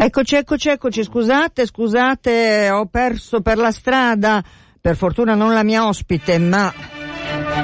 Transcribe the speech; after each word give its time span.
Eccoci, 0.00 0.36
eccoci, 0.36 0.68
eccoci, 0.68 1.02
scusate, 1.02 1.66
scusate, 1.66 2.70
ho 2.70 2.86
perso 2.86 3.40
per 3.40 3.56
la 3.58 3.72
strada, 3.72 4.40
per 4.80 4.94
fortuna 4.94 5.34
non 5.34 5.52
la 5.52 5.64
mia 5.64 5.88
ospite, 5.88 6.38
ma 6.38 6.72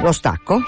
lo 0.02 0.10
stacco. 0.10 0.60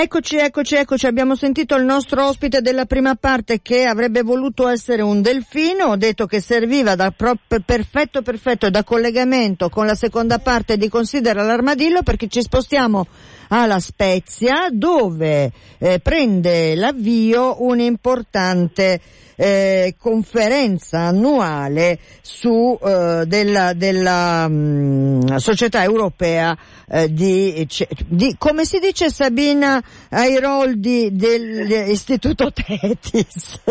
Eccoci, 0.00 0.36
eccoci, 0.36 0.76
eccoci, 0.76 1.06
abbiamo 1.08 1.34
sentito 1.34 1.74
il 1.74 1.84
nostro 1.84 2.24
ospite 2.24 2.60
della 2.60 2.84
prima 2.84 3.16
parte 3.16 3.60
che 3.60 3.82
avrebbe 3.82 4.22
voluto 4.22 4.68
essere 4.68 5.02
un 5.02 5.22
delfino, 5.22 5.86
ho 5.86 5.96
detto 5.96 6.24
che 6.26 6.40
serviva 6.40 6.94
da 6.94 7.10
pro- 7.10 7.36
perfetto, 7.64 8.22
perfetto 8.22 8.70
da 8.70 8.84
collegamento 8.84 9.68
con 9.68 9.86
la 9.86 9.96
seconda 9.96 10.38
parte 10.38 10.76
di 10.76 10.88
Considera 10.88 11.42
l'armadillo 11.42 12.04
perché 12.04 12.28
ci 12.28 12.42
spostiamo 12.42 13.08
alla 13.48 13.80
Spezia 13.80 14.68
dove 14.70 15.50
eh, 15.78 16.00
prende 16.00 16.74
l'avvio 16.74 17.62
un 17.62 17.80
importante 17.80 19.00
eh, 19.40 19.94
conferenza 19.96 20.98
annuale 20.98 22.00
su 22.22 22.76
eh, 22.82 23.22
della, 23.24 23.72
della 23.72 24.48
mh, 24.48 24.54
mm, 24.54 25.36
società 25.36 25.84
europea 25.84 26.56
eh, 26.90 27.12
di, 27.12 27.68
di, 28.06 28.34
come 28.36 28.64
si 28.64 28.80
dice 28.80 29.10
Sabina 29.10 29.80
Airoldi 30.10 31.10
dell'Istituto 31.12 32.50
Tetis. 32.52 33.60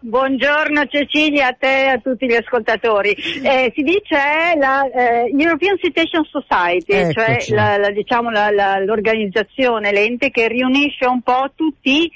Buongiorno 0.00 0.86
Cecilia, 0.86 1.48
a 1.48 1.56
te 1.58 1.84
e 1.84 1.88
a 1.88 1.98
tutti 1.98 2.26
gli 2.26 2.34
ascoltatori. 2.34 3.12
Eh, 3.12 3.70
si 3.76 3.82
dice 3.82 4.56
la 4.58 4.88
eh, 4.90 5.30
European 5.36 5.76
Citation 5.78 6.24
Society, 6.24 6.94
Eccoci. 6.94 7.12
cioè 7.12 7.44
la, 7.54 7.76
la, 7.78 7.90
diciamo, 7.90 8.30
la, 8.30 8.78
l'organizzazione, 8.78 9.92
l'ente 9.92 10.30
che 10.30 10.48
riunisce 10.48 11.06
un 11.06 11.22
po' 11.22 11.50
tutti 11.54 12.10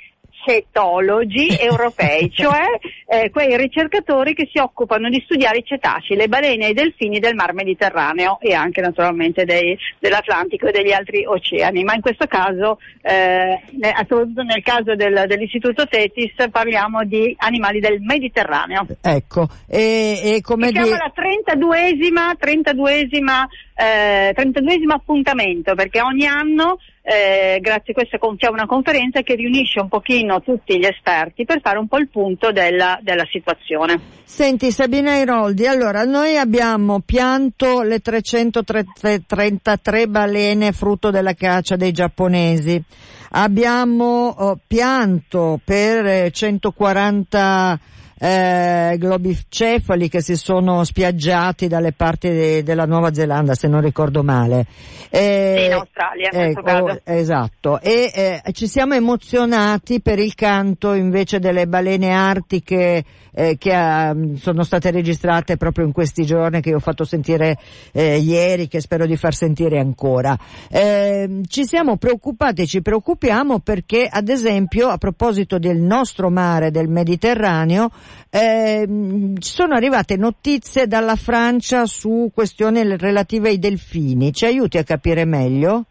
cetologi 0.44 1.48
europei, 1.58 2.30
cioè 2.32 2.66
eh, 3.06 3.30
quei 3.30 3.56
ricercatori 3.56 4.34
che 4.34 4.48
si 4.50 4.58
occupano 4.58 5.08
di 5.08 5.20
studiare 5.24 5.58
i 5.58 5.64
cetacei, 5.64 6.16
le 6.16 6.28
balene 6.28 6.66
e 6.66 6.70
i 6.70 6.74
delfini 6.74 7.18
del 7.18 7.34
mar 7.34 7.52
Mediterraneo 7.54 8.38
e 8.40 8.54
anche 8.54 8.80
naturalmente 8.80 9.44
dei, 9.44 9.76
dell'Atlantico 9.98 10.66
e 10.66 10.72
degli 10.72 10.92
altri 10.92 11.24
oceani, 11.24 11.84
ma 11.84 11.94
in 11.94 12.00
questo 12.00 12.26
caso, 12.26 12.78
eh, 13.02 13.60
soprattutto 14.08 14.42
nel 14.42 14.62
caso 14.62 14.94
del, 14.94 15.24
dell'Istituto 15.26 15.86
Tetis, 15.86 16.34
parliamo 16.50 17.04
di 17.04 17.34
animali 17.38 17.80
del 17.80 18.00
Mediterraneo. 18.00 18.86
Ecco, 19.00 19.48
e, 19.68 20.36
e 20.36 20.40
come 20.40 20.68
Siamo 20.68 20.86
di... 20.86 20.92
alla 20.92 21.12
32esima, 21.14 22.36
32esima, 22.38 23.44
eh, 23.74 24.34
32esimo 24.34 24.92
appuntamento 24.92 25.74
perché 25.74 26.00
ogni 26.00 26.26
anno 26.26 26.78
eh, 27.04 27.58
grazie 27.60 27.92
a 27.92 27.94
questa 27.94 28.16
c'è 28.36 28.48
una 28.48 28.66
conferenza 28.66 29.22
che 29.22 29.34
riunisce 29.34 29.80
un 29.80 29.88
pochino 29.88 30.40
tutti 30.40 30.78
gli 30.78 30.84
esperti 30.84 31.44
per 31.44 31.60
fare 31.60 31.78
un 31.78 31.88
po' 31.88 31.98
il 31.98 32.08
punto 32.08 32.52
della, 32.52 32.96
della 33.02 33.26
situazione. 33.28 34.20
Senti 34.22 34.70
Sabina 34.70 35.16
Iroldi, 35.16 35.66
allora 35.66 36.04
noi 36.04 36.36
abbiamo 36.36 37.00
pianto 37.00 37.82
le 37.82 37.98
333 37.98 40.06
balene 40.06 40.70
frutto 40.70 41.10
della 41.10 41.34
caccia 41.34 41.74
dei 41.74 41.90
giapponesi, 41.90 42.80
abbiamo 43.30 44.28
oh, 44.28 44.60
pianto 44.64 45.58
per 45.64 46.30
140 46.30 47.80
eh, 48.22 48.94
globicefali 48.98 50.08
che 50.08 50.22
si 50.22 50.36
sono 50.36 50.84
spiaggiati 50.84 51.66
dalle 51.66 51.90
parti 51.90 52.28
de, 52.28 52.62
della 52.62 52.84
Nuova 52.84 53.12
Zelanda, 53.12 53.56
se 53.56 53.66
non 53.66 53.80
ricordo 53.80 54.22
male. 54.22 54.64
Eh, 55.10 55.64
in 55.66 55.72
Australia, 55.72 56.30
in 56.32 56.40
ecco, 56.56 57.00
Esatto. 57.02 57.80
E 57.80 58.12
eh, 58.14 58.52
ci 58.52 58.68
siamo 58.68 58.94
emozionati 58.94 60.00
per 60.00 60.20
il 60.20 60.36
canto 60.36 60.92
invece 60.92 61.40
delle 61.40 61.66
balene 61.66 62.12
artiche 62.12 63.04
eh, 63.34 63.56
che 63.58 63.74
uh, 63.74 64.36
sono 64.36 64.62
state 64.62 64.90
registrate 64.90 65.56
proprio 65.56 65.86
in 65.86 65.92
questi 65.92 66.24
giorni 66.24 66.60
che 66.60 66.74
ho 66.74 66.78
fatto 66.78 67.04
sentire 67.04 67.58
eh, 67.92 68.18
ieri, 68.18 68.68
che 68.68 68.80
spero 68.80 69.06
di 69.06 69.16
far 69.16 69.34
sentire 69.34 69.78
ancora. 69.78 70.38
Eh, 70.70 71.40
ci 71.48 71.64
siamo 71.64 71.96
preoccupati 71.96 72.62
e 72.62 72.66
ci 72.66 72.82
preoccupiamo 72.82 73.60
perché, 73.60 74.06
ad 74.08 74.28
esempio, 74.28 74.88
a 74.88 74.98
proposito 74.98 75.58
del 75.58 75.78
nostro 75.78 76.30
mare, 76.30 76.70
del 76.70 76.88
Mediterraneo, 76.88 77.90
eh, 78.30 78.88
sono 79.38 79.74
arrivate 79.74 80.16
notizie 80.16 80.86
dalla 80.86 81.16
Francia 81.16 81.86
su 81.86 82.30
questioni 82.32 82.96
relative 82.96 83.48
ai 83.50 83.58
delfini. 83.58 84.32
Ci 84.32 84.46
aiuti 84.46 84.78
a 84.78 84.84
capire 84.84 85.24
meglio? 85.24 85.84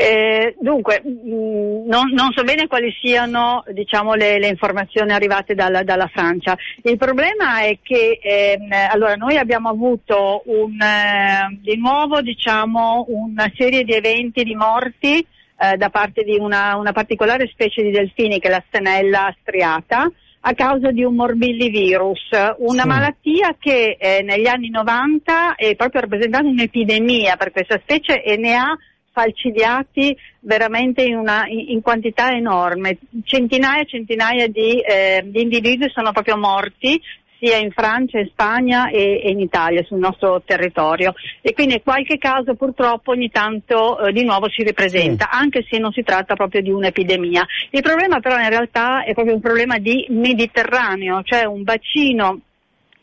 Eh, 0.00 0.54
dunque, 0.60 1.02
mh, 1.04 1.08
mm, 1.08 1.88
non, 1.88 2.12
non, 2.12 2.30
so 2.32 2.44
bene 2.44 2.68
quali 2.68 2.94
siano 3.02 3.64
diciamo, 3.72 4.14
le, 4.14 4.38
le, 4.38 4.46
informazioni 4.46 5.10
arrivate 5.10 5.56
dalla, 5.56 5.82
dalla, 5.82 6.06
Francia. 6.06 6.56
Il 6.84 6.96
problema 6.96 7.62
è 7.62 7.78
che 7.82 8.20
ehm, 8.22 8.70
allora, 8.92 9.16
noi 9.16 9.36
abbiamo 9.36 9.70
avuto 9.70 10.42
un, 10.44 10.80
eh, 10.80 11.58
di 11.60 11.76
nuovo 11.78 12.20
diciamo, 12.20 13.06
una 13.08 13.50
serie 13.56 13.82
di 13.82 13.92
eventi 13.92 14.44
di 14.44 14.54
morti 14.54 15.18
eh, 15.18 15.76
da 15.76 15.90
parte 15.90 16.22
di 16.22 16.38
una, 16.38 16.76
una, 16.76 16.92
particolare 16.92 17.48
specie 17.48 17.82
di 17.82 17.90
delfini 17.90 18.38
che 18.38 18.46
è 18.46 18.50
la 18.52 18.62
stenella 18.68 19.34
striata 19.40 20.08
a 20.40 20.54
causa 20.54 20.90
di 20.90 21.02
un 21.02 21.14
morbillivirus, 21.14 22.30
una 22.58 22.82
sì. 22.82 22.88
malattia 22.88 23.56
che 23.58 23.96
eh, 23.98 24.22
negli 24.22 24.46
anni 24.46 24.70
90 24.70 25.56
è 25.56 25.74
proprio 25.74 26.02
rappresentata 26.02 26.46
un'epidemia 26.46 27.36
per 27.36 27.50
questa 27.50 27.78
specie 27.82 28.22
e 28.22 28.36
ne 28.36 28.54
ha 28.54 28.76
falcidiati 29.10 30.16
veramente 30.40 31.02
in, 31.02 31.16
una, 31.16 31.44
in 31.48 31.80
quantità 31.80 32.30
enorme. 32.30 32.98
Centinaia 33.24 33.82
e 33.82 33.86
centinaia 33.86 34.46
di, 34.46 34.80
eh, 34.80 35.22
di 35.24 35.42
individui 35.42 35.90
sono 35.92 36.12
proprio 36.12 36.36
morti 36.36 37.00
sia 37.38 37.56
in 37.56 37.70
Francia, 37.70 38.18
in 38.18 38.28
Spagna 38.30 38.88
e, 38.88 39.20
e, 39.22 39.30
in 39.30 39.40
Italia 39.40 39.82
sul 39.84 39.98
nostro 39.98 40.42
territorio 40.44 41.14
e 41.40 41.52
quindi 41.52 41.80
qualche 41.82 42.18
caso 42.18 42.54
purtroppo 42.54 43.12
ogni 43.12 43.30
tanto 43.30 43.98
eh, 44.00 44.12
di 44.12 44.24
nuovo 44.24 44.48
si 44.48 44.62
ripresenta 44.62 45.28
sì. 45.30 45.38
anche 45.38 45.64
se 45.68 45.78
non 45.78 45.92
si 45.92 46.02
tratta 46.02 46.34
proprio 46.34 46.62
di 46.62 46.70
un'epidemia. 46.70 47.46
Il 47.70 47.82
problema 47.82 48.20
però 48.20 48.38
in 48.38 48.48
realtà 48.48 49.04
è 49.04 49.14
proprio 49.14 49.34
un 49.34 49.40
problema 49.40 49.78
di 49.78 50.06
Mediterraneo, 50.10 51.22
cioè 51.22 51.44
un 51.44 51.62
bacino 51.62 52.40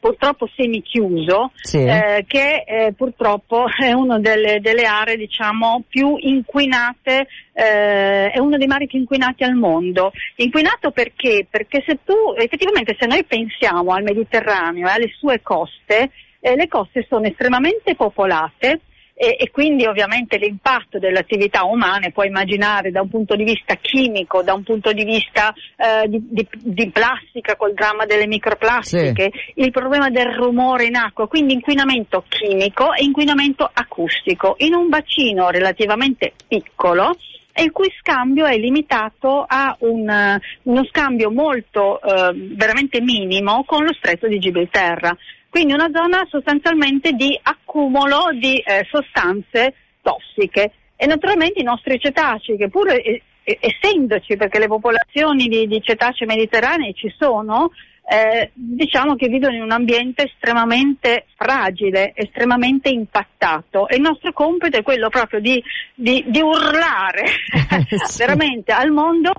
purtroppo 0.05 0.47
semichiuso, 0.55 1.49
sì. 1.55 1.83
eh, 1.83 2.25
che 2.27 2.63
eh, 2.67 2.93
purtroppo 2.95 3.65
è 3.75 3.91
una 3.91 4.19
delle, 4.19 4.59
delle 4.61 4.83
aree 4.83 5.17
diciamo, 5.17 5.83
più 5.87 6.15
inquinate, 6.19 7.27
eh, 7.53 8.29
è 8.29 8.37
uno 8.37 8.57
dei 8.57 8.67
mari 8.67 8.85
più 8.85 8.99
inquinati 8.99 9.43
al 9.43 9.55
mondo. 9.55 10.11
Inquinato 10.35 10.91
perché? 10.91 11.47
Perché 11.49 11.83
se 11.87 11.97
tu, 12.05 12.13
effettivamente 12.37 12.95
se 12.99 13.07
noi 13.07 13.23
pensiamo 13.23 13.93
al 13.93 14.03
Mediterraneo 14.03 14.87
e 14.87 14.91
alle 14.91 15.11
sue 15.17 15.41
coste, 15.41 16.11
eh, 16.39 16.55
le 16.55 16.67
coste 16.67 17.03
sono 17.09 17.25
estremamente 17.25 17.95
popolate, 17.95 18.81
e, 19.17 19.37
e, 19.39 19.49
quindi 19.49 19.85
ovviamente 19.85 20.37
l'impatto 20.37 20.99
delle 20.99 21.19
attività 21.19 21.63
umane 21.63 22.11
puoi 22.11 22.27
immaginare 22.27 22.91
da 22.91 23.01
un 23.01 23.07
punto 23.07 23.37
di 23.37 23.45
vista 23.45 23.75
chimico, 23.75 24.43
da 24.43 24.53
un 24.53 24.63
punto 24.63 24.91
di 24.91 25.05
vista 25.05 25.53
eh, 25.77 26.09
di, 26.09 26.21
di, 26.29 26.45
di, 26.51 26.91
plastica 26.91 27.55
col 27.55 27.73
dramma 27.73 28.05
delle 28.05 28.27
microplastiche, 28.27 29.31
sì. 29.31 29.61
il 29.61 29.71
problema 29.71 30.09
del 30.09 30.33
rumore 30.33 30.87
in 30.87 30.97
acqua, 30.97 31.27
quindi 31.27 31.53
inquinamento 31.53 32.25
chimico 32.27 32.93
e 32.93 33.05
inquinamento 33.05 33.69
acustico 33.71 34.55
in 34.57 34.73
un 34.73 34.89
bacino 34.89 35.49
relativamente 35.49 36.33
piccolo 36.45 37.15
e 37.57 37.63
il 37.63 37.71
cui 37.71 37.89
scambio 38.01 38.45
è 38.45 38.57
limitato 38.57 39.45
a 39.47 39.73
un, 39.79 40.39
uno 40.63 40.85
scambio 40.89 41.31
molto 41.31 42.01
eh, 42.01 42.33
veramente 42.53 42.99
minimo 42.99 43.63
con 43.65 43.85
lo 43.85 43.93
stretto 43.93 44.27
di 44.27 44.39
Gibilterra. 44.39 45.15
Quindi 45.55 45.71
una 45.71 45.89
zona 45.93 46.27
sostanzialmente 46.29 47.13
di 47.13 47.39
accumulo 47.41 48.27
di 48.37 48.57
eh, 48.57 48.85
sostanze 48.91 49.73
tossiche. 50.01 50.73
E 50.97 51.05
naturalmente 51.05 51.61
i 51.61 51.63
nostri 51.63 51.97
cetacei, 51.97 52.57
che 52.57 52.67
pur 52.67 52.89
eh, 52.89 53.21
essendoci, 53.41 54.35
perché 54.35 54.59
le 54.59 54.67
popolazioni 54.67 55.47
di, 55.47 55.65
di 55.65 55.81
cetacei 55.81 56.27
mediterranei 56.27 56.93
ci 56.93 57.09
sono, 57.17 57.71
eh, 58.05 58.51
diciamo 58.53 59.15
che 59.15 59.29
vivono 59.29 59.55
in 59.55 59.61
un 59.61 59.71
ambiente 59.71 60.25
estremamente 60.25 61.27
fragile, 61.37 62.11
estremamente 62.15 62.89
impattato 62.89 63.87
e 63.87 63.95
il 63.95 64.01
nostro 64.01 64.33
compito 64.33 64.75
è 64.75 64.83
quello 64.83 65.07
proprio 65.07 65.39
di, 65.39 65.63
di, 65.93 66.21
di 66.27 66.41
urlare 66.41 67.27
sì. 68.03 68.17
veramente 68.19 68.73
al 68.73 68.91
mondo 68.91 69.31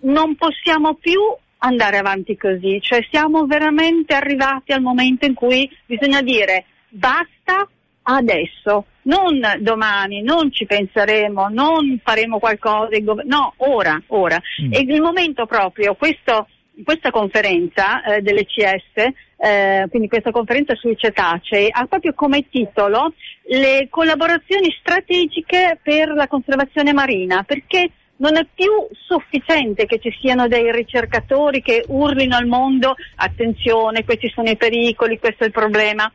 non 0.00 0.34
possiamo 0.34 0.94
più 0.94 1.20
andare 1.60 1.98
avanti 1.98 2.36
così, 2.36 2.80
cioè 2.80 3.04
siamo 3.10 3.46
veramente 3.46 4.14
arrivati 4.14 4.72
al 4.72 4.80
momento 4.80 5.26
in 5.26 5.34
cui 5.34 5.70
bisogna 5.86 6.22
dire 6.22 6.64
basta 6.88 7.68
adesso, 8.02 8.86
non 9.02 9.40
domani, 9.60 10.22
non 10.22 10.52
ci 10.52 10.66
penseremo, 10.66 11.48
non 11.48 12.00
faremo 12.02 12.38
qualcosa, 12.38 12.88
no, 13.24 13.54
ora, 13.58 14.00
ora. 14.08 14.40
Mm. 14.62 14.72
E 14.72 14.80
il 14.80 15.00
momento 15.00 15.46
proprio, 15.46 15.94
questo, 15.94 16.48
questa 16.84 17.10
conferenza 17.10 18.02
eh, 18.02 18.20
dell'ECS, 18.20 19.12
eh, 19.36 19.86
quindi 19.88 20.08
questa 20.08 20.30
conferenza 20.30 20.74
sui 20.74 20.96
cetacei, 20.96 21.68
ha 21.70 21.86
proprio 21.86 22.12
come 22.14 22.48
titolo 22.48 23.12
le 23.44 23.86
collaborazioni 23.88 24.74
strategiche 24.78 25.78
per 25.82 26.08
la 26.08 26.26
conservazione 26.26 26.92
marina, 26.92 27.42
perché 27.44 27.90
non 28.20 28.36
è 28.36 28.46
più 28.54 28.70
sufficiente 29.06 29.86
che 29.86 29.98
ci 29.98 30.10
siano 30.20 30.46
dei 30.46 30.70
ricercatori 30.72 31.62
che 31.62 31.84
urlino 31.88 32.36
al 32.36 32.46
mondo 32.46 32.94
attenzione, 33.16 34.04
questi 34.04 34.30
sono 34.30 34.50
i 34.50 34.56
pericoli, 34.56 35.18
questo 35.18 35.44
è 35.44 35.46
il 35.46 35.52
problema. 35.52 36.10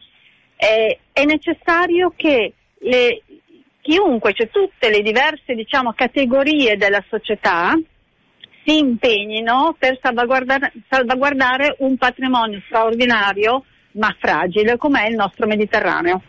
Eh, 0.55 0.99
è 1.11 1.25
necessario 1.25 2.13
che 2.15 2.53
le, 2.79 3.21
chiunque, 3.81 4.33
cioè 4.33 4.49
tutte 4.49 4.89
le 4.89 5.01
diverse 5.01 5.53
diciamo, 5.53 5.93
categorie 5.93 6.77
della 6.77 7.03
società, 7.09 7.73
si 8.63 8.77
impegnino 8.77 9.75
per 9.77 9.99
salvaguardare, 10.01 10.73
salvaguardare 10.89 11.75
un 11.79 11.97
patrimonio 11.97 12.61
straordinario 12.65 13.63
ma 13.91 14.13
fragile 14.19 14.77
come 14.77 15.03
è 15.03 15.09
il 15.09 15.15
nostro 15.15 15.45
Mediterraneo. 15.47 16.21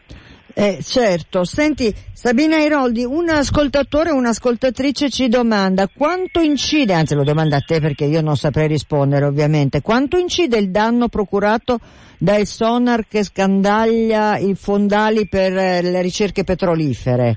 Eh, 0.58 0.79
certo, 0.81 1.44
senti 1.44 1.94
Sabina 2.14 2.56
Iroldi, 2.56 3.05
un 3.05 3.29
ascoltatore 3.29 4.08
o 4.08 4.14
un'ascoltatrice 4.14 5.11
ci 5.11 5.29
domanda 5.29 5.87
quanto 5.87 6.41
incide, 6.41 6.94
anzi 6.94 7.14
lo 7.14 7.25
domanda 7.25 7.56
a 7.56 7.61
te 7.61 7.79
perché 7.79 8.06
io 8.06 8.23
non 8.23 8.38
saprei 8.38 8.67
rispondere 8.67 9.26
ovviamente, 9.26 9.82
quanto 9.82 10.17
incide 10.17 10.56
il 10.56 10.70
danno 10.70 11.08
procurato 11.08 11.79
dai 12.17 12.47
sonar 12.47 13.06
che 13.06 13.23
scandaglia 13.23 14.38
i 14.38 14.55
fondali 14.55 15.29
per 15.29 15.55
eh, 15.55 15.82
le 15.82 16.00
ricerche 16.00 16.43
petrolifere? 16.43 17.37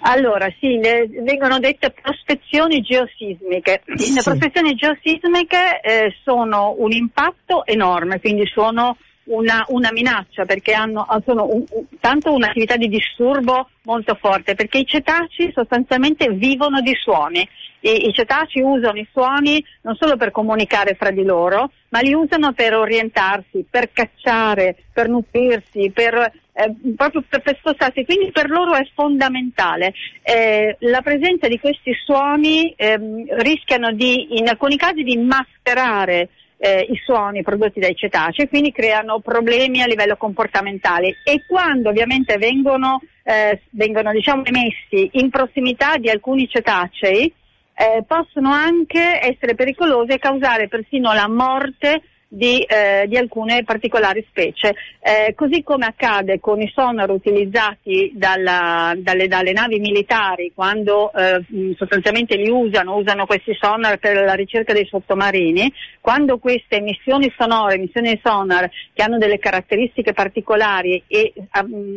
Allora, 0.00 0.46
sì, 0.60 0.76
le, 0.76 1.08
vengono 1.22 1.58
dette 1.58 1.90
prospezioni 1.90 2.82
geosismiche. 2.82 3.80
Sì. 3.94 4.12
Le 4.12 4.22
prospezioni 4.22 4.74
geosismiche 4.74 5.80
eh, 5.80 6.14
sono 6.22 6.74
un 6.76 6.92
impatto 6.92 7.64
enorme, 7.64 8.20
quindi 8.20 8.44
sono 8.46 8.98
una, 9.30 9.64
una 9.68 9.90
minaccia 9.92 10.44
perché 10.44 10.72
hanno, 10.72 11.06
sono 11.24 11.44
un, 11.46 11.64
un, 11.70 11.84
tanto 12.00 12.32
un'attività 12.32 12.76
di 12.76 12.88
disturbo 12.88 13.68
molto 13.82 14.14
forte 14.14 14.54
perché 14.54 14.78
i 14.78 14.86
cetacei 14.86 15.52
sostanzialmente 15.52 16.28
vivono 16.30 16.80
di 16.80 16.94
suoni. 16.94 17.46
I, 17.82 18.08
I, 18.08 18.12
cetacei 18.12 18.62
usano 18.62 18.98
i 18.98 19.08
suoni 19.10 19.64
non 19.82 19.94
solo 19.94 20.16
per 20.16 20.30
comunicare 20.32 20.94
fra 20.94 21.10
di 21.10 21.24
loro, 21.24 21.70
ma 21.90 22.00
li 22.00 22.12
usano 22.12 22.52
per 22.52 22.74
orientarsi, 22.74 23.64
per 23.68 23.90
cacciare, 23.92 24.76
per 24.92 25.08
nutrirsi, 25.08 25.90
per, 25.90 26.14
eh, 26.14 26.74
proprio 26.94 27.24
per, 27.26 27.40
per, 27.40 27.56
spostarsi. 27.56 28.04
Quindi 28.04 28.32
per 28.32 28.50
loro 28.50 28.74
è 28.74 28.86
fondamentale. 28.94 29.94
Eh, 30.22 30.76
la 30.80 31.00
presenza 31.00 31.48
di 31.48 31.58
questi 31.58 31.94
suoni 32.04 32.74
eh, 32.76 32.98
rischiano 33.38 33.92
di, 33.92 34.38
in 34.38 34.48
alcuni 34.48 34.76
casi, 34.76 35.02
di 35.02 35.16
mascherare 35.16 36.28
eh, 36.62 36.86
i 36.90 37.00
suoni 37.02 37.42
prodotti 37.42 37.80
dai 37.80 37.96
cetacei, 37.96 38.48
quindi 38.48 38.70
creano 38.70 39.20
problemi 39.20 39.80
a 39.80 39.86
livello 39.86 40.16
comportamentale. 40.16 41.16
E 41.24 41.44
quando 41.48 41.88
ovviamente 41.88 42.36
vengono, 42.36 43.00
eh, 43.22 43.62
vengono 43.70 44.12
diciamo, 44.12 44.44
emessi 44.44 45.08
in 45.12 45.30
prossimità 45.30 45.96
di 45.96 46.10
alcuni 46.10 46.46
cetacei 46.46 47.32
eh, 47.74 48.04
possono 48.06 48.52
anche 48.52 49.18
essere 49.22 49.54
pericolosi 49.54 50.12
e 50.12 50.18
causare 50.18 50.68
persino 50.68 51.14
la 51.14 51.28
morte 51.28 52.02
di, 52.32 52.62
eh, 52.62 53.06
di 53.08 53.16
alcune 53.16 53.64
particolari 53.64 54.24
specie. 54.28 54.74
Eh, 55.00 55.34
così 55.34 55.64
come 55.64 55.86
accade 55.86 56.38
con 56.38 56.60
i 56.60 56.70
sonar 56.72 57.10
utilizzati 57.10 58.12
dalla, 58.14 58.94
dalle, 58.96 59.26
dalle, 59.26 59.52
navi 59.52 59.80
militari 59.80 60.52
quando 60.54 61.12
eh, 61.12 61.44
sostanzialmente 61.76 62.36
li 62.36 62.48
usano, 62.48 62.96
usano 62.96 63.26
questi 63.26 63.56
sonar 63.60 63.98
per 63.98 64.22
la 64.24 64.34
ricerca 64.34 64.72
dei 64.72 64.86
sottomarini, 64.86 65.72
quando 66.00 66.38
queste 66.38 66.76
emissioni 66.76 67.32
sonore, 67.36 67.74
emissioni 67.74 68.18
sonar 68.22 68.70
che 68.92 69.02
hanno 69.02 69.18
delle 69.18 69.38
caratteristiche 69.38 70.12
particolari 70.12 71.02
e 71.08 71.32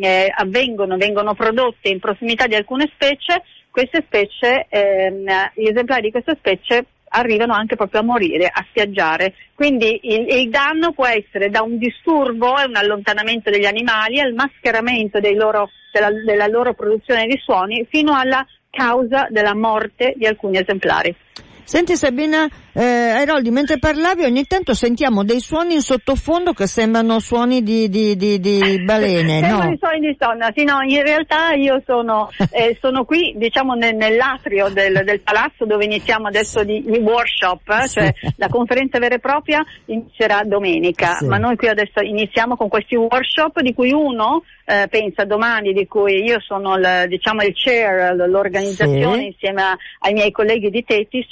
eh, 0.01 0.33
avvengono, 0.35 0.97
vengono 0.97 1.35
prodotte 1.35 1.89
in 1.89 1.99
prossimità 1.99 2.47
di 2.47 2.55
alcune 2.55 2.89
specie, 2.91 3.43
queste 3.69 4.03
specie, 4.05 4.65
ehm, 4.69 5.25
gli 5.55 5.67
esemplari 5.67 6.01
di 6.01 6.11
queste 6.11 6.35
specie 6.39 6.85
arrivano 7.15 7.53
anche 7.53 7.75
proprio 7.75 8.01
a 8.01 8.03
morire, 8.03 8.47
a 8.47 8.65
spiaggiare. 8.69 9.33
Quindi 9.53 9.99
il, 10.03 10.27
il 10.27 10.49
danno 10.49 10.91
può 10.91 11.05
essere 11.05 11.49
da 11.49 11.61
un 11.61 11.77
disturbo 11.77 12.57
e 12.59 12.65
un 12.65 12.75
allontanamento 12.75 13.49
degli 13.49 13.65
animali 13.65 14.19
al 14.19 14.33
mascheramento 14.33 15.19
loro, 15.33 15.69
della, 15.91 16.09
della 16.25 16.47
loro 16.47 16.73
produzione 16.73 17.27
di 17.27 17.37
suoni 17.37 17.85
fino 17.89 18.15
alla 18.15 18.45
causa 18.69 19.27
della 19.29 19.55
morte 19.55 20.13
di 20.15 20.25
alcuni 20.25 20.57
esemplari. 20.57 21.15
Senti 21.63 21.95
Sabina 21.95 22.47
eh, 22.73 22.83
Airoldi, 22.83 23.51
mentre 23.51 23.77
parlavi 23.77 24.23
ogni 24.23 24.45
tanto 24.45 24.73
sentiamo 24.73 25.23
dei 25.23 25.39
suoni 25.39 25.75
in 25.75 25.81
sottofondo 25.81 26.53
che 26.53 26.67
sembrano 26.67 27.19
suoni 27.19 27.61
di, 27.61 27.87
di, 27.87 28.15
di, 28.15 28.39
di 28.39 28.83
balene, 28.83 29.39
Sembrano 29.39 29.69
no? 29.69 29.77
suoni 29.79 29.99
di 29.99 30.17
sonna, 30.19 30.51
sì 30.55 30.63
no, 30.63 30.79
in 30.81 31.03
realtà 31.03 31.53
io 31.53 31.81
sono, 31.85 32.29
eh, 32.51 32.77
sono 32.81 33.05
qui 33.05 33.33
diciamo 33.37 33.73
nel, 33.75 33.95
nell'atrio 33.95 34.69
del, 34.69 35.03
del, 35.05 35.21
palazzo 35.21 35.65
dove 35.65 35.85
iniziamo 35.85 36.27
adesso 36.27 36.63
di, 36.63 36.83
di 36.83 36.97
workshop, 36.97 37.69
eh, 37.69 37.87
sì. 37.87 37.99
cioè 37.99 38.13
la 38.37 38.47
conferenza 38.49 38.99
vera 38.99 39.15
e 39.15 39.19
propria 39.19 39.63
inizierà 39.85 40.41
domenica, 40.43 41.13
sì. 41.13 41.25
ma 41.25 41.37
noi 41.37 41.55
qui 41.55 41.67
adesso 41.67 42.01
iniziamo 42.01 42.55
con 42.55 42.69
questi 42.69 42.95
workshop 42.95 43.61
di 43.61 43.73
cui 43.73 43.91
uno 43.91 44.43
eh, 44.65 44.87
pensa 44.89 45.25
domani, 45.25 45.73
di 45.73 45.85
cui 45.87 46.23
io 46.23 46.39
sono 46.39 46.75
il, 46.75 47.05
diciamo, 47.07 47.43
il 47.43 47.53
chair, 47.53 48.15
l'organizzazione 48.15 49.19
sì. 49.19 49.25
insieme 49.25 49.61
a, 49.61 49.77
ai 49.99 50.13
miei 50.13 50.31
colleghi 50.31 50.69
di 50.69 50.83
Tetis, 50.83 51.27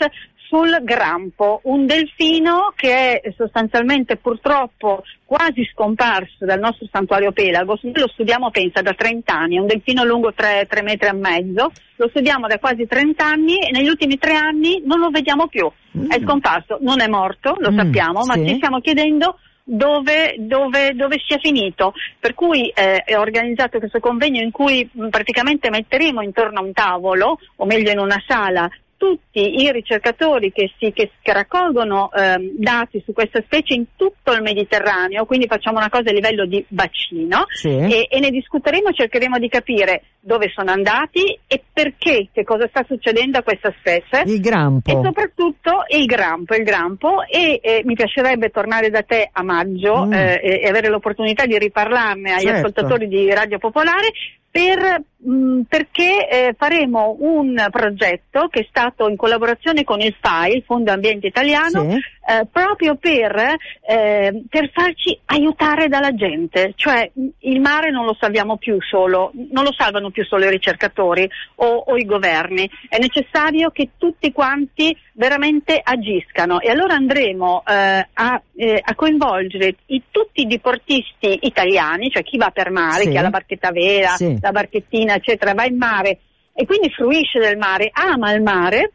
sul 0.52 0.82
grampo, 0.84 1.62
un 1.64 1.86
delfino 1.86 2.74
che 2.76 3.22
è 3.22 3.34
sostanzialmente 3.38 4.18
purtroppo 4.18 5.02
quasi 5.24 5.64
scomparso 5.72 6.44
dal 6.46 6.60
nostro 6.60 6.88
santuario 6.92 7.32
pelago, 7.32 7.80
lo 7.82 8.08
studiamo 8.10 8.52
pensa 8.52 8.82
da 8.82 8.92
30 8.92 9.34
anni, 9.34 9.56
è 9.56 9.60
un 9.60 9.68
delfino 9.68 10.04
lungo 10.04 10.34
3, 10.34 10.68
3 10.70 10.82
metri 10.82 11.08
e 11.08 11.14
mezzo, 11.14 11.72
lo 11.96 12.10
studiamo 12.10 12.48
da 12.48 12.60
quasi 12.60 12.86
30 12.86 13.26
anni 13.26 13.60
e 13.60 13.72
negli 13.72 13.88
ultimi 13.88 14.18
tre 14.18 14.36
anni 14.36 14.82
non 14.84 15.00
lo 15.00 15.10
vediamo 15.10 15.48
più, 15.48 15.72
mm. 15.98 16.10
è 16.10 16.20
scomparso, 16.22 16.80
non 16.82 17.00
è 17.00 17.08
morto, 17.08 17.56
lo 17.58 17.72
mm, 17.72 17.78
sappiamo, 17.78 18.26
ma 18.26 18.36
ci 18.36 18.56
stiamo 18.56 18.82
chiedendo 18.82 19.38
dove, 19.64 20.36
dove, 20.38 20.94
dove, 20.96 21.18
sia 21.26 21.38
finito. 21.38 21.94
Per 22.20 22.34
cui 22.34 22.68
eh, 22.68 23.04
è 23.04 23.18
organizzato 23.18 23.80
questo 23.80 24.00
convegno 24.00 24.42
in 24.42 24.52
cui 24.52 24.88
mh, 24.92 25.08
praticamente 25.08 25.70
metteremo 25.70 26.22
intorno 26.22 26.60
a 26.60 26.64
un 26.64 26.74
tavolo, 26.74 27.40
o 27.56 27.66
meglio 27.66 27.92
in 27.92 28.00
una 28.00 28.22
sala, 28.28 28.70
tutti 29.02 29.64
i 29.64 29.72
ricercatori 29.72 30.52
che, 30.52 30.72
si, 30.78 30.94
che, 30.94 31.10
raccolgono 31.24 32.12
eh, 32.14 32.54
dati 32.56 33.02
su 33.04 33.14
questa 33.14 33.42
specie 33.42 33.74
in 33.74 33.86
tutto 33.96 34.32
il 34.32 34.44
Mediterraneo, 34.44 35.26
quindi 35.26 35.48
facciamo 35.48 35.80
una 35.80 35.90
cosa 35.90 36.12
a 36.12 36.14
livello 36.14 36.46
di 36.46 36.64
bacino 36.68 37.46
sì. 37.48 37.70
e, 37.70 38.06
e, 38.08 38.20
ne 38.20 38.30
discuteremo, 38.30 38.92
cercheremo 38.92 39.40
di 39.40 39.50
capire 39.50 40.04
dove 40.20 40.52
sono 40.54 40.70
andati 40.70 41.36
e 41.48 41.64
perché, 41.74 42.28
che 42.32 42.44
cosa 42.44 42.68
sta 42.68 42.86
succedendo 42.88 43.40
a 43.40 43.42
questa 43.42 43.74
specie. 43.80 44.22
Il 44.28 44.40
grampo. 44.40 44.92
E 44.92 45.04
soprattutto 45.04 45.84
il 45.88 46.06
grampo, 46.06 46.54
il 46.54 46.64
grampo 46.64 47.24
e 47.24 47.60
eh, 47.60 47.82
mi 47.84 47.96
piacerebbe 47.96 48.50
tornare 48.50 48.92
da 48.92 49.02
te 49.02 49.28
a 49.32 49.42
maggio 49.42 50.06
mm. 50.06 50.14
eh, 50.14 50.60
e 50.62 50.68
avere 50.68 50.90
l'opportunità 50.90 51.48
di 51.48 51.58
riparlarne 51.58 52.34
agli 52.34 52.42
certo. 52.42 52.68
ascoltatori 52.68 53.08
di 53.08 53.34
Radio 53.34 53.58
Popolare 53.58 54.12
per, 54.52 55.04
mh, 55.18 55.34
mm, 55.34 55.62
perché 55.62 56.28
eh, 56.30 56.56
faremo 56.58 57.16
un 57.20 57.66
progetto 57.72 58.50
che 58.50 58.60
è 58.60 58.66
stato 58.70 59.08
in 59.08 59.16
collaborazione 59.16 59.86
con 59.86 60.02
il 60.02 60.14
FAI, 60.20 60.58
il 60.58 60.64
Fondo 60.64 60.92
Ambiente 60.92 61.28
Italiano, 61.28 61.90
sì. 61.90 62.00
Eh, 62.32 62.48
proprio 62.50 62.96
per, 62.96 63.58
eh, 63.82 64.44
per, 64.48 64.72
farci 64.72 65.20
aiutare 65.26 65.90
dalla 65.90 66.14
gente, 66.14 66.72
cioè 66.76 67.10
il 67.40 67.60
mare 67.60 67.92
non 67.92 68.06
lo 68.06 68.16
salviamo 68.18 68.56
più 68.56 68.78
solo, 68.82 69.32
non 69.52 69.66
lo 69.66 69.74
salvano 69.78 70.12
più 70.12 70.24
solo 70.24 70.46
i 70.46 70.50
ricercatori 70.50 71.30
o, 71.56 71.66
o 71.66 71.98
i 71.98 72.06
governi, 72.06 72.70
è 72.88 72.98
necessario 73.00 73.70
che 73.72 73.90
tutti 73.98 74.32
quanti 74.32 74.96
veramente 75.14 75.80
agiscano 75.84 76.62
e 76.62 76.70
allora 76.70 76.94
andremo 76.94 77.64
eh, 77.68 78.08
a, 78.14 78.42
eh, 78.56 78.82
a, 78.82 78.96
coinvolgere 78.96 79.76
i, 79.88 80.04
tutti 80.10 80.42
i 80.42 80.48
diportisti 80.48 81.40
italiani, 81.42 82.10
cioè 82.10 82.24
chi 82.24 82.38
va 82.38 82.50
per 82.52 82.72
mare, 82.72 83.04
sì. 83.04 83.10
chi 83.10 83.18
ha 83.18 83.22
la 83.22 83.30
barchetta 83.30 83.72
vera, 83.72 84.16
sì. 84.16 84.38
la 84.40 84.52
barchettina 84.52 85.16
eccetera, 85.16 85.54
va 85.54 85.66
in 85.66 85.76
mare 85.76 86.20
e 86.54 86.66
quindi 86.66 86.90
fruisce 86.92 87.40
del 87.40 87.58
mare, 87.58 87.90
ama 87.92 88.32
il 88.34 88.42
mare, 88.42 88.92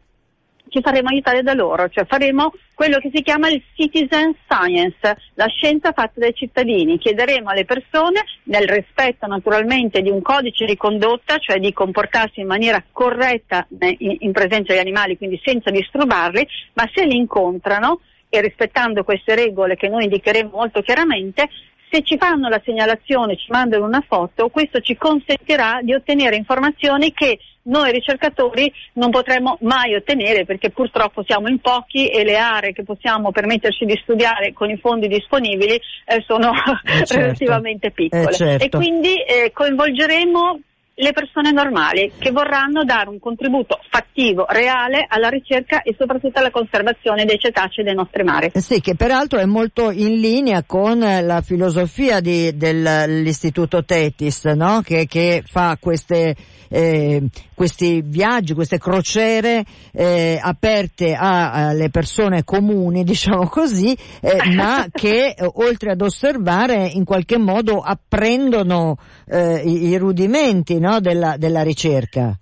ci 0.69 0.81
faremo 0.81 1.09
aiutare 1.09 1.41
da 1.43 1.53
loro, 1.53 1.89
cioè 1.89 2.05
faremo 2.05 2.53
quello 2.73 2.99
che 2.99 3.09
si 3.13 3.21
chiama 3.21 3.49
il 3.49 3.61
citizen 3.73 4.35
science, 4.47 5.17
la 5.33 5.47
scienza 5.47 5.91
fatta 5.91 6.19
dai 6.19 6.33
cittadini. 6.33 6.97
Chiederemo 6.97 7.49
alle 7.49 7.65
persone, 7.65 8.23
nel 8.43 8.67
rispetto 8.67 9.25
naturalmente 9.27 10.01
di 10.01 10.09
un 10.09 10.21
codice 10.21 10.65
di 10.65 10.77
condotta, 10.77 11.37
cioè 11.39 11.59
di 11.59 11.73
comportarsi 11.73 12.41
in 12.41 12.47
maniera 12.47 12.83
corretta 12.91 13.65
in 13.97 14.31
presenza 14.31 14.73
degli 14.73 14.81
animali, 14.81 15.17
quindi 15.17 15.41
senza 15.43 15.71
disturbarli, 15.71 16.47
ma 16.73 16.89
se 16.93 17.05
li 17.05 17.17
incontrano 17.17 18.01
e 18.29 18.41
rispettando 18.41 19.03
queste 19.03 19.35
regole 19.35 19.75
che 19.75 19.87
noi 19.87 20.03
indicheremo 20.03 20.49
molto 20.51 20.81
chiaramente, 20.81 21.49
Se 21.89 22.01
ci 22.03 22.17
fanno 22.17 22.49
la 22.49 22.61
segnalazione, 22.65 23.37
ci 23.37 23.49
mandano 23.49 23.85
una 23.85 24.03
foto, 24.05 24.49
questo 24.49 24.81
ci 24.81 24.97
consentirà 24.97 25.79
di 25.81 25.93
ottenere 25.93 26.35
informazioni 26.35 27.13
che 27.13 27.39
noi 27.67 27.91
ricercatori 27.91 28.71
non 28.93 29.09
potremo 29.09 29.57
mai 29.61 29.95
ottenere 29.95 30.45
perché 30.45 30.69
purtroppo 30.69 31.23
siamo 31.25 31.47
in 31.47 31.59
pochi 31.59 32.07
e 32.07 32.23
le 32.23 32.37
aree 32.37 32.73
che 32.73 32.83
possiamo 32.83 33.31
permetterci 33.31 33.85
di 33.85 33.99
studiare 34.01 34.53
con 34.53 34.69
i 34.69 34.77
fondi 34.77 35.07
disponibili 35.07 35.79
eh, 36.05 36.23
sono 36.25 36.51
eh 36.51 37.05
certo. 37.05 37.15
relativamente 37.15 37.91
piccole. 37.91 38.29
Eh 38.29 38.33
certo. 38.33 38.65
E 38.65 38.69
quindi 38.69 39.15
eh, 39.21 39.51
coinvolgeremo 39.53 40.59
le 40.99 41.11
persone 41.13 41.51
normali 41.51 42.11
che 42.17 42.31
vorranno 42.31 42.83
dare 42.83 43.09
un 43.09 43.19
contributo 43.19 43.79
fattivo, 43.89 44.45
reale 44.49 45.05
alla 45.07 45.29
ricerca 45.29 45.83
e 45.83 45.95
soprattutto 45.97 46.39
alla 46.39 46.49
conservazione 46.49 47.25
dei 47.25 47.37
cetacei 47.37 47.83
dei 47.83 47.93
nostri 47.93 48.23
mari. 48.23 48.49
Eh 48.53 48.61
sì, 48.61 48.81
che 48.81 48.95
peraltro 48.95 49.39
è 49.39 49.45
molto 49.45 49.91
in 49.91 50.19
linea 50.19 50.63
con 50.63 50.99
la 50.99 51.41
filosofia 51.41 52.19
di, 52.19 52.55
dell'Istituto 52.57 53.83
Tetis, 53.83 54.45
no? 54.45 54.81
che, 54.83 55.05
che, 55.05 55.43
fa 55.45 55.77
queste, 55.79 56.35
eh, 56.67 57.21
questi 57.57 58.01
viaggi, 58.05 58.53
queste 58.53 58.77
crociere 58.77 59.65
eh, 59.91 60.39
aperte 60.39 61.17
alle 61.19 61.89
persone 61.89 62.43
comuni, 62.43 63.01
diciamo 63.03 63.47
così, 63.47 63.97
eh, 64.21 64.53
ma 64.53 64.85
che 64.91 65.33
oltre 65.55 65.93
ad 65.93 66.01
osservare 66.01 66.85
in 66.85 67.03
qualche 67.03 67.39
modo 67.39 67.79
apprendono 67.79 68.97
eh, 69.25 69.63
i, 69.65 69.87
i 69.87 69.97
rudimenti 69.97 70.77
no? 70.77 70.99
della, 70.99 71.37
della 71.37 71.63
ricerca. 71.63 72.37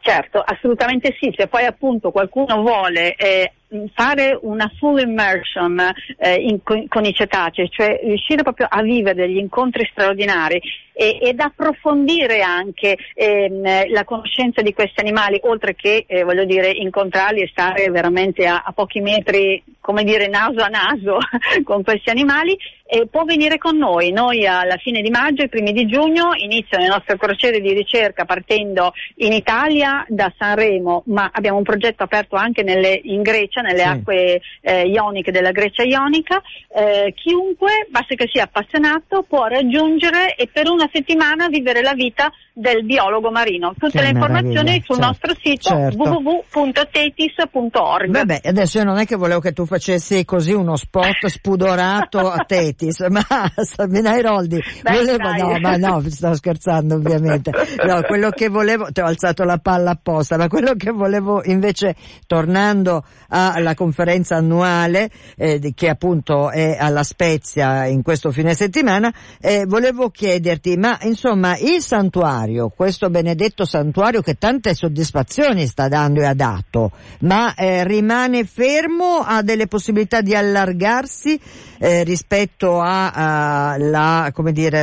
Certo, 0.00 0.42
assolutamente 0.42 1.14
sì, 1.20 1.30
se 1.36 1.46
poi 1.46 1.66
appunto 1.66 2.10
qualcuno 2.10 2.62
vuole 2.62 3.14
eh, 3.16 3.52
fare 3.94 4.38
una 4.42 4.70
full 4.78 4.98
immersion 4.98 5.80
eh, 6.18 6.34
in, 6.34 6.62
con, 6.62 6.86
con, 6.88 7.04
i 7.04 7.14
cetacei, 7.14 7.70
cioè 7.70 8.00
riuscire 8.02 8.42
proprio 8.42 8.66
a 8.68 8.82
vivere 8.82 9.14
degli 9.14 9.36
incontri 9.36 9.88
straordinari 9.90 10.60
e, 10.92 11.18
ed 11.20 11.40
approfondire 11.40 12.40
anche 12.42 12.96
ehm, 13.14 13.90
la 13.90 14.04
conoscenza 14.04 14.62
di 14.62 14.72
questi 14.72 15.00
animali, 15.00 15.38
oltre 15.42 15.74
che 15.74 16.04
eh, 16.06 16.22
voglio 16.22 16.44
dire 16.44 16.70
incontrarli 16.70 17.42
e 17.42 17.48
stare 17.48 17.90
veramente 17.90 18.46
a, 18.46 18.62
a, 18.64 18.72
pochi 18.72 19.00
metri, 19.00 19.62
come 19.84 20.02
dire 20.02 20.28
naso 20.28 20.62
a 20.62 20.68
naso 20.68 21.18
con 21.62 21.82
questi 21.82 22.08
animali, 22.08 22.56
eh, 22.86 23.06
può 23.06 23.24
venire 23.24 23.58
con 23.58 23.76
noi. 23.76 24.12
Noi 24.12 24.46
alla 24.46 24.78
fine 24.78 25.02
di 25.02 25.10
maggio 25.10 25.42
e 25.42 25.48
primi 25.48 25.72
di 25.72 25.84
giugno 25.84 26.30
iniziano 26.34 26.84
le 26.84 26.90
nostre 26.90 27.18
crociere 27.18 27.60
di 27.60 27.74
ricerca 27.74 28.24
partendo 28.24 28.94
in 29.16 29.34
Italia 29.34 30.02
da 30.08 30.32
Sanremo, 30.38 31.02
ma 31.08 31.28
abbiamo 31.30 31.58
un 31.58 31.64
progetto 31.64 32.02
aperto 32.02 32.36
anche 32.36 32.62
nelle, 32.62 32.98
in 33.02 33.20
Grecia, 33.20 33.60
nelle 33.60 33.82
sì. 33.82 33.88
acque 33.88 34.40
eh, 34.62 34.86
ioniche 34.86 35.30
della 35.30 35.50
Grecia 35.50 35.82
ionica. 35.82 36.40
Eh, 36.74 37.12
chiunque, 37.14 37.86
basta 37.90 38.14
che 38.14 38.28
sia 38.32 38.44
appassionato, 38.44 39.22
può 39.28 39.44
raggiungere 39.48 40.34
e 40.34 40.48
per 40.50 40.70
una 40.70 40.88
settimana 40.90 41.48
vivere 41.48 41.82
la 41.82 41.92
vita 41.92 42.32
del 42.56 42.84
biologo 42.84 43.32
marino. 43.32 43.74
Tutte 43.76 43.98
che 43.98 44.04
le 44.04 44.10
informazioni 44.10 44.80
sul 44.84 44.94
certo, 44.94 45.06
nostro 45.06 45.34
sito 45.42 45.70
certo. 45.70 45.98
www.tetis.org. 45.98 48.12
Vabbè, 48.12 48.42
adesso 48.44 48.78
io 48.78 48.84
non 48.84 48.98
è 48.98 49.06
che 49.06 49.16
volevo 49.16 49.40
che 49.40 49.50
tu 49.52 49.66
facessi 49.66 50.24
così 50.24 50.52
uno 50.52 50.76
spot 50.76 51.26
spudorato 51.34 52.30
a 52.30 52.44
Tetis, 52.46 53.00
ma 53.10 53.24
Sabina 53.56 54.16
Iroldi, 54.16 54.62
volevo, 54.82 55.32
no, 55.32 55.58
ma 55.58 55.74
no, 55.76 56.00
sto 56.08 56.32
scherzando 56.34 56.94
ovviamente. 56.94 57.50
No, 57.84 58.02
quello 58.02 58.30
che 58.30 58.48
volevo, 58.48 58.92
ti 58.92 59.00
ho 59.00 59.06
alzato 59.06 59.42
la 59.42 59.58
palla 59.58 59.90
apposta, 59.90 60.36
ma 60.36 60.46
quello 60.46 60.74
che 60.74 60.92
volevo 60.92 61.42
invece, 61.44 61.96
tornando 62.26 63.02
alla 63.28 63.74
conferenza 63.74 64.36
annuale, 64.36 65.10
eh, 65.36 65.72
che 65.74 65.88
appunto 65.88 66.50
è 66.50 66.76
alla 66.78 67.02
Spezia 67.02 67.86
in 67.86 68.02
questo 68.02 68.30
fine 68.30 68.54
settimana, 68.54 69.12
eh, 69.40 69.64
volevo 69.66 70.10
chiederti, 70.10 70.76
ma 70.76 70.96
insomma 71.02 71.56
il 71.58 71.80
santuario 71.80 72.43
santuario, 72.44 72.68
questo 72.68 73.10
benedetto 73.10 73.64
santuario 73.64 74.20
che 74.20 74.34
tante 74.34 74.74
soddisfazioni 74.74 75.66
sta 75.66 75.88
dando 75.88 76.20
e 76.20 76.26
ha 76.26 76.34
dato, 76.34 76.90
ma 77.20 77.54
eh, 77.54 77.84
rimane 77.84 78.44
fermo, 78.44 79.22
ha 79.24 79.42
delle 79.42 79.66
possibilità 79.66 80.20
di 80.20 80.34
allargarsi 80.34 81.40
eh, 81.78 82.04
rispetto 82.04 82.80
alla 82.80 84.30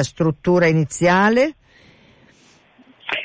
struttura 0.02 0.68
iniziale? 0.68 1.56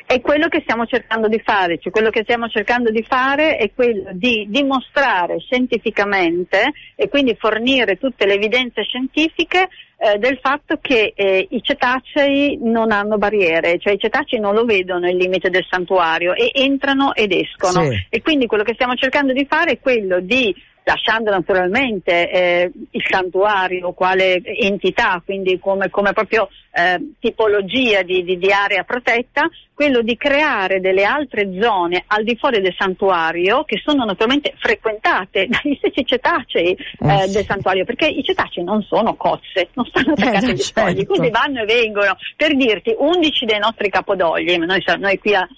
È 0.05 0.21
quello 0.21 0.49
che 0.49 0.61
stiamo 0.63 0.85
cercando 0.87 1.29
di 1.29 1.41
fare, 1.45 1.79
cioè 1.79 1.93
quello 1.93 2.11
che 2.11 2.23
stiamo 2.23 2.49
cercando 2.49 2.91
di 2.91 3.03
fare 3.03 3.57
è 3.57 3.73
quello 3.73 4.11
di 4.13 4.47
dimostrare 4.49 5.39
scientificamente 5.39 6.73
e 6.95 7.09
quindi 7.09 7.37
fornire 7.39 7.97
tutte 7.97 8.27
le 8.27 8.35
evidenze 8.35 8.83
scientifiche 8.83 9.69
eh, 9.99 10.19
del 10.19 10.39
fatto 10.43 10.79
che 10.81 11.13
eh, 11.17 11.47
i 11.51 11.63
cetacei 11.63 12.59
non 12.61 12.93
hanno 12.93 13.17
barriere, 13.17 13.79
cioè 13.79 13.95
i 13.95 13.99
cetacei 13.99 14.39
non 14.39 14.55
lo 14.55 14.65
vedono 14.65 15.09
il 15.09 15.17
limite 15.17 15.49
del 15.49 15.67
santuario 15.69 16.35
e 16.35 16.51
entrano 16.53 17.15
ed 17.15 17.33
escono. 17.33 17.91
Sì. 17.91 18.07
E 18.11 18.21
quindi 18.21 18.47
quello 18.47 18.63
che 18.63 18.75
stiamo 18.75 18.95
cercando 18.95 19.33
di 19.33 19.47
fare 19.49 19.73
è 19.73 19.81
quello 19.81 20.21
di 20.21 20.55
lasciando 20.87 21.33
naturalmente 21.33 22.31
eh, 22.31 22.71
il 22.91 23.05
santuario 23.09 23.93
quale 23.93 24.41
entità, 24.45 25.21
quindi 25.25 25.59
come, 25.59 25.91
come 25.91 26.13
proprio 26.13 26.49
eh, 26.73 27.15
tipologia 27.19 28.03
di, 28.03 28.23
di, 28.23 28.39
di, 28.39 28.53
area 28.53 28.85
protetta, 28.85 29.49
quello 29.75 30.01
di 30.03 30.17
creare 30.17 30.81
delle 30.81 31.03
altre 31.03 31.51
zone 31.61 32.05
al 32.07 32.23
di 32.23 32.37
fuori 32.37 32.61
del 32.61 32.75
santuario 32.79 33.65
che 33.65 33.81
sono 33.85 34.05
naturalmente 34.05 34.55
frequentate 34.59 35.49
dagli 35.51 35.75
stessi 35.77 36.07
cetacei 36.07 36.73
eh, 36.73 37.25
eh 37.25 37.29
del 37.33 37.45
santuario, 37.45 37.85
perché 37.85 38.07
i 38.07 38.23
cetacei 38.23 38.63
non 38.63 38.81
sono 38.83 39.17
cozze, 39.17 39.71
non 39.73 39.87
stanno 39.87 40.13
attaccati 40.13 40.45
agli 40.45 40.59
certo. 40.59 40.81
scogli, 40.81 41.05
quindi 41.05 41.31
vanno 41.31 41.63
e 41.63 41.65
vengono. 41.65 42.17
Per 42.37 42.55
dirti, 42.55 42.95
11 42.97 43.45
dei 43.45 43.59
nostri 43.59 43.91
capodogli, 43.91 44.57
noi, 44.57 44.85
noi 44.99 45.19
qui 45.19 45.35
a 45.35 45.49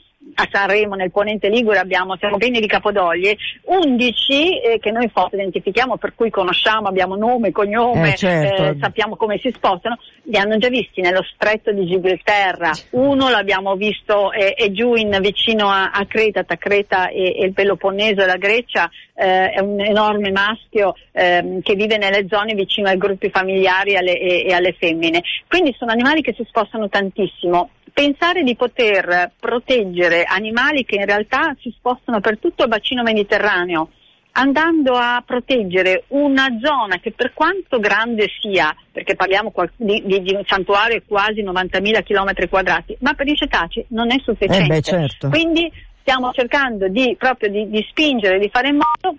a 0.40 0.48
Sanremo 0.50 0.94
nel 0.94 1.10
Ponente 1.10 1.48
Ligure 1.48 1.78
abbiamo, 1.78 2.16
siamo 2.16 2.36
pieni 2.36 2.60
di 2.60 2.68
capodoglie, 2.68 3.36
11 3.64 4.60
eh, 4.60 4.78
che 4.78 4.92
noi 4.92 5.10
forse 5.12 5.34
identifichiamo, 5.34 5.96
per 5.96 6.14
cui 6.14 6.30
conosciamo, 6.30 6.86
abbiamo 6.86 7.16
nome, 7.16 7.50
cognome, 7.50 8.12
eh, 8.12 8.16
certo. 8.16 8.62
eh, 8.62 8.76
sappiamo 8.80 9.16
come 9.16 9.38
si 9.38 9.50
spostano, 9.52 9.98
li 10.24 10.36
hanno 10.36 10.56
già 10.58 10.68
visti 10.68 11.00
nello 11.00 11.24
stretto 11.34 11.72
di 11.72 11.86
Gibilterra, 11.86 12.70
uno 12.90 13.28
l'abbiamo 13.28 13.74
visto 13.74 14.30
eh, 14.30 14.54
è 14.54 14.70
giù 14.70 14.94
in, 14.94 15.18
vicino 15.20 15.70
a, 15.70 15.90
a, 15.90 16.06
Creta, 16.06 16.44
tra 16.44 16.56
Creta 16.56 17.08
e, 17.08 17.34
e 17.36 17.46
il 17.46 17.52
Peloponneso 17.52 18.22
e 18.22 18.26
la 18.26 18.36
Grecia, 18.36 18.88
eh, 19.14 19.50
è 19.50 19.58
un 19.60 19.80
enorme 19.80 20.30
maschio 20.30 20.94
ehm, 21.10 21.62
che 21.62 21.74
vive 21.74 21.98
nelle 21.98 22.26
zone 22.28 22.54
vicino 22.54 22.86
ai 22.88 22.96
gruppi 22.96 23.28
familiari 23.30 23.96
alle, 23.96 24.16
e, 24.16 24.46
e 24.46 24.52
alle 24.52 24.76
femmine. 24.78 25.20
Quindi 25.48 25.74
sono 25.76 25.90
animali 25.90 26.22
che 26.22 26.34
si 26.34 26.44
spostano 26.46 26.88
tantissimo 26.88 27.70
pensare 27.98 28.44
di 28.44 28.54
poter 28.54 29.32
proteggere 29.40 30.22
animali 30.22 30.84
che 30.84 30.94
in 30.94 31.04
realtà 31.04 31.56
si 31.58 31.74
spostano 31.76 32.20
per 32.20 32.38
tutto 32.38 32.62
il 32.62 32.68
bacino 32.68 33.02
mediterraneo, 33.02 33.90
andando 34.32 34.92
a 34.92 35.20
proteggere 35.26 36.04
una 36.08 36.46
zona 36.62 37.00
che 37.00 37.10
per 37.10 37.32
quanto 37.34 37.80
grande 37.80 38.26
sia, 38.40 38.72
perché 38.92 39.16
parliamo 39.16 39.52
di, 39.74 40.00
di, 40.06 40.32
un 40.32 40.44
santuario 40.46 41.02
quasi 41.08 41.42
90.000 41.42 42.04
km 42.04 42.48
quadrati, 42.48 42.96
ma 43.00 43.14
per 43.14 43.26
i 43.26 43.34
cetacei 43.34 43.86
non 43.88 44.12
è 44.12 44.16
sufficiente. 44.22 44.62
Eh 44.62 44.76
beh, 44.76 44.80
certo. 44.80 45.28
Quindi 45.30 45.68
stiamo 46.02 46.30
cercando 46.30 46.86
di, 46.86 47.16
proprio 47.18 47.50
di, 47.50 47.68
di 47.68 47.84
spingere, 47.90 48.38
di 48.38 48.48
fare 48.48 48.68
in 48.68 48.76
modo 48.76 49.16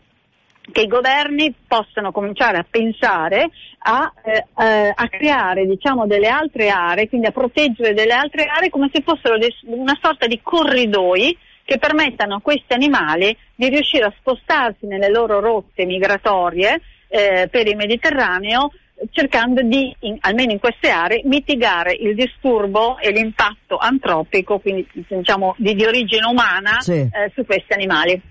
che 0.71 0.81
i 0.81 0.87
governi 0.87 1.53
possano 1.67 2.11
cominciare 2.11 2.57
a 2.57 2.65
pensare 2.69 3.49
a, 3.79 4.11
eh, 4.23 4.45
eh, 4.57 4.93
a 4.93 5.07
creare 5.07 5.65
diciamo, 5.65 6.05
delle 6.07 6.27
altre 6.27 6.69
aree, 6.69 7.07
quindi 7.07 7.27
a 7.27 7.31
proteggere 7.31 7.93
delle 7.93 8.13
altre 8.13 8.45
aree 8.45 8.69
come 8.69 8.89
se 8.91 9.01
fossero 9.01 9.37
de- 9.37 9.53
una 9.65 9.97
sorta 10.01 10.27
di 10.27 10.39
corridoi 10.41 11.37
che 11.63 11.77
permettano 11.77 12.35
a 12.35 12.41
questi 12.41 12.73
animali 12.73 13.35
di 13.55 13.69
riuscire 13.69 14.05
a 14.05 14.13
spostarsi 14.17 14.87
nelle 14.87 15.09
loro 15.09 15.39
rotte 15.39 15.85
migratorie 15.85 16.81
eh, 17.07 17.47
per 17.49 17.67
il 17.67 17.75
Mediterraneo 17.75 18.71
cercando 19.11 19.61
di, 19.61 19.95
in, 19.99 20.17
almeno 20.21 20.51
in 20.51 20.59
queste 20.59 20.89
aree, 20.89 21.21
mitigare 21.23 21.93
il 21.93 22.15
disturbo 22.15 22.97
e 22.97 23.11
l'impatto 23.11 23.77
antropico, 23.77 24.59
quindi 24.59 24.87
diciamo 25.07 25.55
di, 25.57 25.73
di 25.73 25.85
origine 25.85 26.25
umana, 26.25 26.79
sì. 26.79 26.93
eh, 26.93 27.31
su 27.33 27.45
questi 27.45 27.73
animali. 27.73 28.21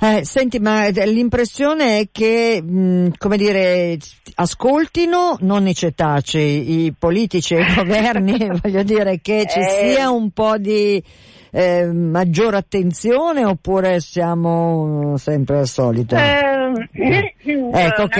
Eh, 0.00 0.24
senti, 0.24 0.60
ma 0.60 0.86
l'impressione 0.88 1.98
è 1.98 2.08
che, 2.12 2.62
mh, 2.62 3.14
come 3.18 3.36
dire, 3.36 3.98
ascoltino 4.36 5.38
non 5.40 5.66
i 5.66 5.74
cetacei, 5.74 6.84
i 6.84 6.94
politici 6.96 7.54
e 7.54 7.62
i 7.62 7.74
governi, 7.74 8.38
voglio 8.62 8.84
dire 8.84 9.20
che 9.20 9.46
ci 9.48 9.58
eh. 9.58 9.94
sia 9.94 10.10
un 10.10 10.30
po' 10.30 10.56
di 10.56 11.02
eh, 11.50 11.86
maggiore 11.86 12.58
attenzione 12.58 13.44
oppure 13.44 13.98
siamo 14.00 15.16
sempre 15.16 15.58
al 15.58 15.66
solito? 15.66 16.14
Eh, 16.14 16.57
ecco, 16.92 18.02
ok. 18.02 18.18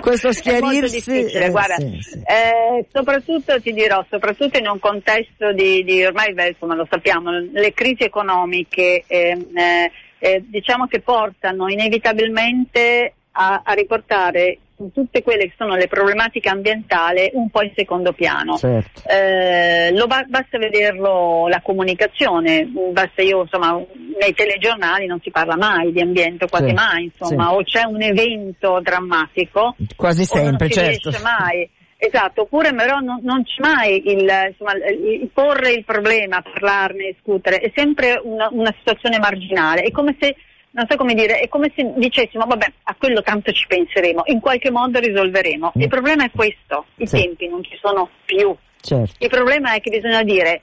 Questo 0.00 0.32
schiarirsi... 0.32 1.26
Eh, 1.26 1.50
Guarda, 1.50 1.76
sì. 1.76 2.22
Eh, 2.24 2.86
soprattutto 2.92 3.60
ti 3.60 3.72
dirò, 3.72 4.04
soprattutto 4.08 4.58
in 4.58 4.68
un 4.68 4.78
contesto 4.78 5.52
di, 5.52 5.82
di 5.84 6.04
ormai 6.04 6.34
insomma, 6.48 6.74
lo 6.74 6.86
sappiamo, 6.90 7.30
le 7.30 7.72
crisi 7.72 8.04
economiche 8.04 9.04
ehm, 9.06 9.56
eh, 9.56 9.90
eh, 10.18 10.44
diciamo 10.46 10.86
che 10.86 11.00
portano 11.00 11.68
inevitabilmente 11.68 13.14
a, 13.32 13.62
a 13.64 13.72
riportare 13.72 14.58
tutte 14.92 15.22
quelle 15.22 15.44
che 15.44 15.54
sono 15.56 15.74
le 15.76 15.86
problematiche 15.88 16.48
ambientali 16.48 17.30
un 17.34 17.50
po' 17.50 17.62
in 17.62 17.72
secondo 17.76 18.12
piano. 18.12 18.56
Certo. 18.56 19.02
Eh, 19.08 19.92
lo 19.92 20.06
ba- 20.06 20.24
basta 20.26 20.58
vederlo 20.58 21.46
la 21.48 21.60
comunicazione, 21.62 22.64
basta 22.92 23.22
io 23.22 23.42
insomma 23.42 23.76
nei 24.20 24.32
telegiornali 24.34 25.06
non 25.06 25.20
si 25.22 25.30
parla 25.30 25.56
mai 25.56 25.92
di 25.92 26.00
ambiente, 26.00 26.48
quasi 26.48 26.68
Sì, 26.68 26.74
mai 26.74 27.04
insomma, 27.04 27.48
sì. 27.48 27.54
o 27.54 27.62
c'è 27.62 27.84
un 27.84 28.02
evento 28.02 28.80
drammatico 28.82 29.76
Quasi 29.96 30.26
o 30.30 30.34
non 30.36 30.44
sempre, 30.44 30.66
si 30.68 30.72
certo. 30.72 31.08
riesce 31.10 31.22
mai. 31.22 31.70
Esatto, 32.02 32.42
oppure 32.42 32.72
però 32.72 32.98
non, 33.00 33.20
non 33.22 33.42
c'è 33.44 33.60
mai 33.60 34.02
il, 34.10 34.20
insomma, 34.48 34.72
il- 34.72 35.20
il 35.20 35.28
porre 35.34 35.72
il 35.72 35.84
problema, 35.84 36.40
parlarne, 36.40 37.12
discutere, 37.12 37.58
è 37.58 37.70
sempre 37.74 38.18
una, 38.24 38.48
una 38.52 38.74
situazione 38.78 39.18
marginale, 39.18 39.82
è 39.82 39.90
come 39.90 40.16
se, 40.18 40.34
non 40.72 40.86
so 40.88 40.96
come 40.96 41.14
dire, 41.14 41.40
è 41.40 41.48
come 41.48 41.72
se 41.74 41.92
dicessimo, 41.96 42.44
vabbè, 42.46 42.66
a 42.84 42.94
quello 42.96 43.22
tanto 43.22 43.52
ci 43.52 43.66
penseremo, 43.66 44.22
in 44.26 44.40
qualche 44.40 44.70
modo 44.70 44.98
risolveremo. 44.98 45.72
Mm. 45.76 45.80
Il 45.80 45.88
problema 45.88 46.24
è 46.24 46.30
questo, 46.30 46.86
i 46.96 47.06
Sì. 47.06 47.22
tempi 47.22 47.48
non 47.48 47.62
ci 47.64 47.76
sono 47.80 48.08
più. 48.24 48.54
Certo. 48.80 49.14
Il 49.18 49.28
problema 49.28 49.74
è 49.74 49.80
che 49.80 49.90
bisogna 49.90 50.22
dire 50.22 50.62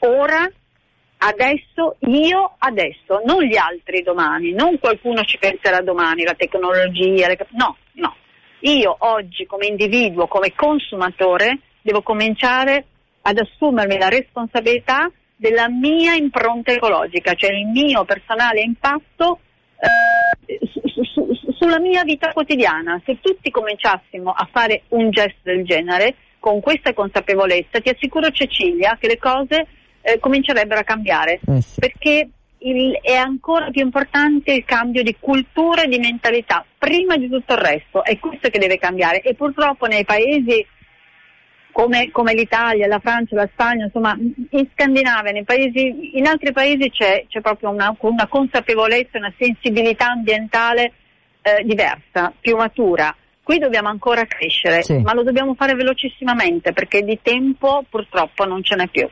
ora, 0.00 0.50
adesso, 1.18 1.96
io 2.00 2.54
adesso, 2.58 3.20
non 3.24 3.42
gli 3.42 3.56
altri 3.56 4.02
domani, 4.02 4.52
non 4.52 4.78
qualcuno 4.78 5.22
ci 5.22 5.38
penserà 5.38 5.80
domani, 5.80 6.24
la 6.24 6.34
tecnologia, 6.34 7.28
le 7.28 7.46
no, 7.50 7.76
no. 7.92 8.16
Io 8.60 8.96
oggi 9.00 9.44
come 9.46 9.66
individuo, 9.66 10.26
come 10.28 10.54
consumatore, 10.54 11.58
devo 11.82 12.02
cominciare 12.02 12.86
ad 13.22 13.38
assumermi 13.38 13.98
la 13.98 14.08
responsabilità 14.08 15.10
della 15.42 15.68
mia 15.68 16.14
impronta 16.14 16.70
ecologica, 16.70 17.34
cioè 17.34 17.50
il 17.52 17.66
mio 17.66 18.04
personale 18.04 18.60
impatto 18.60 19.40
eh, 19.80 20.58
su- 20.72 20.80
su- 21.02 21.34
su- 21.34 21.52
sulla 21.58 21.80
mia 21.80 22.04
vita 22.04 22.30
quotidiana. 22.32 23.02
Se 23.04 23.18
tutti 23.20 23.50
cominciassimo 23.50 24.30
a 24.30 24.48
fare 24.52 24.82
un 24.90 25.10
gesto 25.10 25.40
del 25.42 25.64
genere, 25.64 26.14
con 26.38 26.60
questa 26.60 26.92
consapevolezza, 26.94 27.80
ti 27.80 27.88
assicuro 27.88 28.30
Cecilia 28.30 28.96
che 29.00 29.08
le 29.08 29.18
cose 29.18 29.66
eh, 30.04 30.18
comincerebbero 30.20 30.80
a 30.80 30.84
cambiare, 30.84 31.40
Eh 31.46 31.60
sì. 31.60 31.80
perché 31.80 32.28
il- 32.58 32.98
è 33.02 33.14
ancora 33.14 33.70
più 33.70 33.82
importante 33.82 34.52
il 34.52 34.64
cambio 34.64 35.02
di 35.02 35.16
cultura 35.18 35.82
e 35.82 35.88
di 35.88 35.98
mentalità, 35.98 36.64
prima 36.78 37.16
di 37.16 37.28
tutto 37.28 37.54
il 37.54 37.58
resto, 37.58 38.04
è 38.04 38.16
questo 38.20 38.48
che 38.48 38.58
deve 38.60 38.78
cambiare 38.78 39.20
e 39.22 39.34
purtroppo 39.34 39.86
nei 39.86 40.04
paesi 40.04 40.64
come, 41.72 42.10
come 42.12 42.34
l'Italia, 42.34 42.86
la 42.86 43.00
Francia, 43.00 43.34
la 43.34 43.48
Spagna, 43.52 43.86
insomma 43.86 44.16
in 44.18 44.68
Scandinavia, 44.72 45.32
nei 45.32 45.44
paesi, 45.44 46.16
in 46.16 46.26
altri 46.26 46.52
paesi 46.52 46.90
c'è, 46.90 47.24
c'è 47.28 47.40
proprio 47.40 47.70
una, 47.70 47.94
una 47.98 48.26
consapevolezza, 48.28 49.18
una 49.18 49.32
sensibilità 49.38 50.10
ambientale 50.10 50.92
eh, 51.42 51.64
diversa, 51.64 52.32
più 52.38 52.56
matura. 52.56 53.14
Qui 53.42 53.58
dobbiamo 53.58 53.88
ancora 53.88 54.24
crescere, 54.24 54.82
Sì. 54.82 54.98
ma 54.98 55.14
lo 55.14 55.24
dobbiamo 55.24 55.54
fare 55.54 55.74
velocissimamente 55.74 56.72
perché 56.72 57.02
di 57.02 57.18
tempo 57.20 57.84
purtroppo 57.90 58.44
non 58.44 58.62
ce 58.62 58.76
n'è 58.76 58.86
più. 58.86 59.08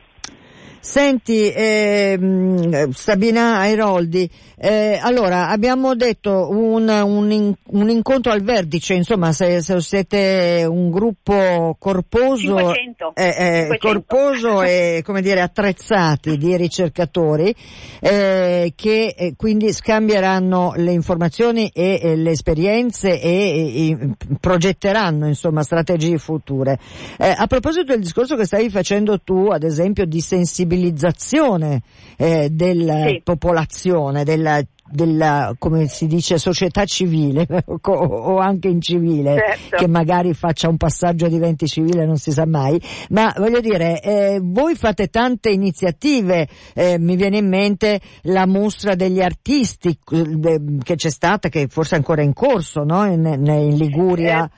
Senti, 0.83 1.51
ehm, 1.55 2.89
Sabina 2.91 3.57
Airoldi, 3.59 4.27
eh, 4.57 4.99
allora 4.99 5.49
abbiamo 5.49 5.95
detto 5.95 6.49
un, 6.49 6.89
un, 6.89 7.53
un 7.63 7.89
incontro 7.89 8.31
al 8.31 8.41
vertice, 8.41 8.95
insomma 8.95 9.31
se, 9.31 9.61
se 9.61 9.79
siete 9.79 10.65
un 10.67 10.89
gruppo 10.89 11.75
corposo, 11.79 12.57
500. 12.57 13.11
eh, 13.13 13.27
eh, 13.27 13.67
500. 13.71 13.77
corposo 13.77 14.61
e 14.63 15.01
come 15.05 15.21
dire 15.21 15.41
attrezzati 15.41 16.35
di 16.37 16.57
ricercatori 16.57 17.55
eh, 17.99 18.73
che 18.75 19.13
eh, 19.15 19.33
quindi 19.37 19.71
scambieranno 19.73 20.73
le 20.77 20.91
informazioni 20.93 21.69
e, 21.73 21.99
e 22.01 22.15
le 22.15 22.31
esperienze 22.31 23.21
e, 23.21 23.29
e- 23.29 23.89
e 23.91 24.09
progetteranno 24.39 25.27
insomma 25.27 25.61
strategie 25.61 26.17
future. 26.17 26.79
Eh, 27.19 27.33
a 27.37 27.45
proposito 27.45 27.83
del 27.85 28.01
discorso 28.01 28.35
che 28.35 28.45
stavi 28.45 28.69
facendo 28.71 29.19
tu, 29.19 29.47
ad 29.51 29.61
esempio, 29.63 30.05
di 30.05 30.21
sensibilizzazione 30.71 31.81
eh, 32.17 32.49
della 32.51 33.07
Sì. 33.07 33.21
popolazione, 33.23 34.23
della, 34.23 34.61
della, 34.89 35.53
come 35.57 35.87
si 35.87 36.07
dice, 36.07 36.37
società 36.37 36.85
civile 36.85 37.45
o, 37.65 37.91
o 37.91 38.37
anche 38.37 38.67
incivile, 38.67 39.35
Certo. 39.35 39.77
che 39.77 39.87
magari 39.87 40.33
faccia 40.33 40.69
un 40.69 40.77
passaggio 40.77 41.27
di 41.27 41.33
diventi 41.33 41.67
civile, 41.67 42.05
non 42.05 42.17
si 42.17 42.31
sa 42.31 42.45
mai, 42.45 42.79
ma 43.09 43.33
voglio 43.37 43.59
dire, 43.59 44.01
eh, 44.01 44.39
voi 44.41 44.75
fate 44.75 45.07
tante 45.07 45.49
iniziative, 45.49 46.47
eh, 46.75 46.97
mi 46.99 47.15
viene 47.15 47.37
in 47.37 47.47
mente 47.47 47.99
la 48.23 48.45
mostra 48.45 48.95
degli 48.95 49.21
artisti 49.21 49.97
eh, 50.11 50.61
che 50.83 50.95
c'è 50.95 51.09
stata, 51.09 51.49
che 51.49 51.67
forse 51.67 51.95
è 51.95 51.97
ancora 51.97 52.21
in 52.21 52.33
corso, 52.33 52.83
no? 52.83 53.05
in, 53.05 53.25
in 53.25 53.75
Liguria. 53.77 54.49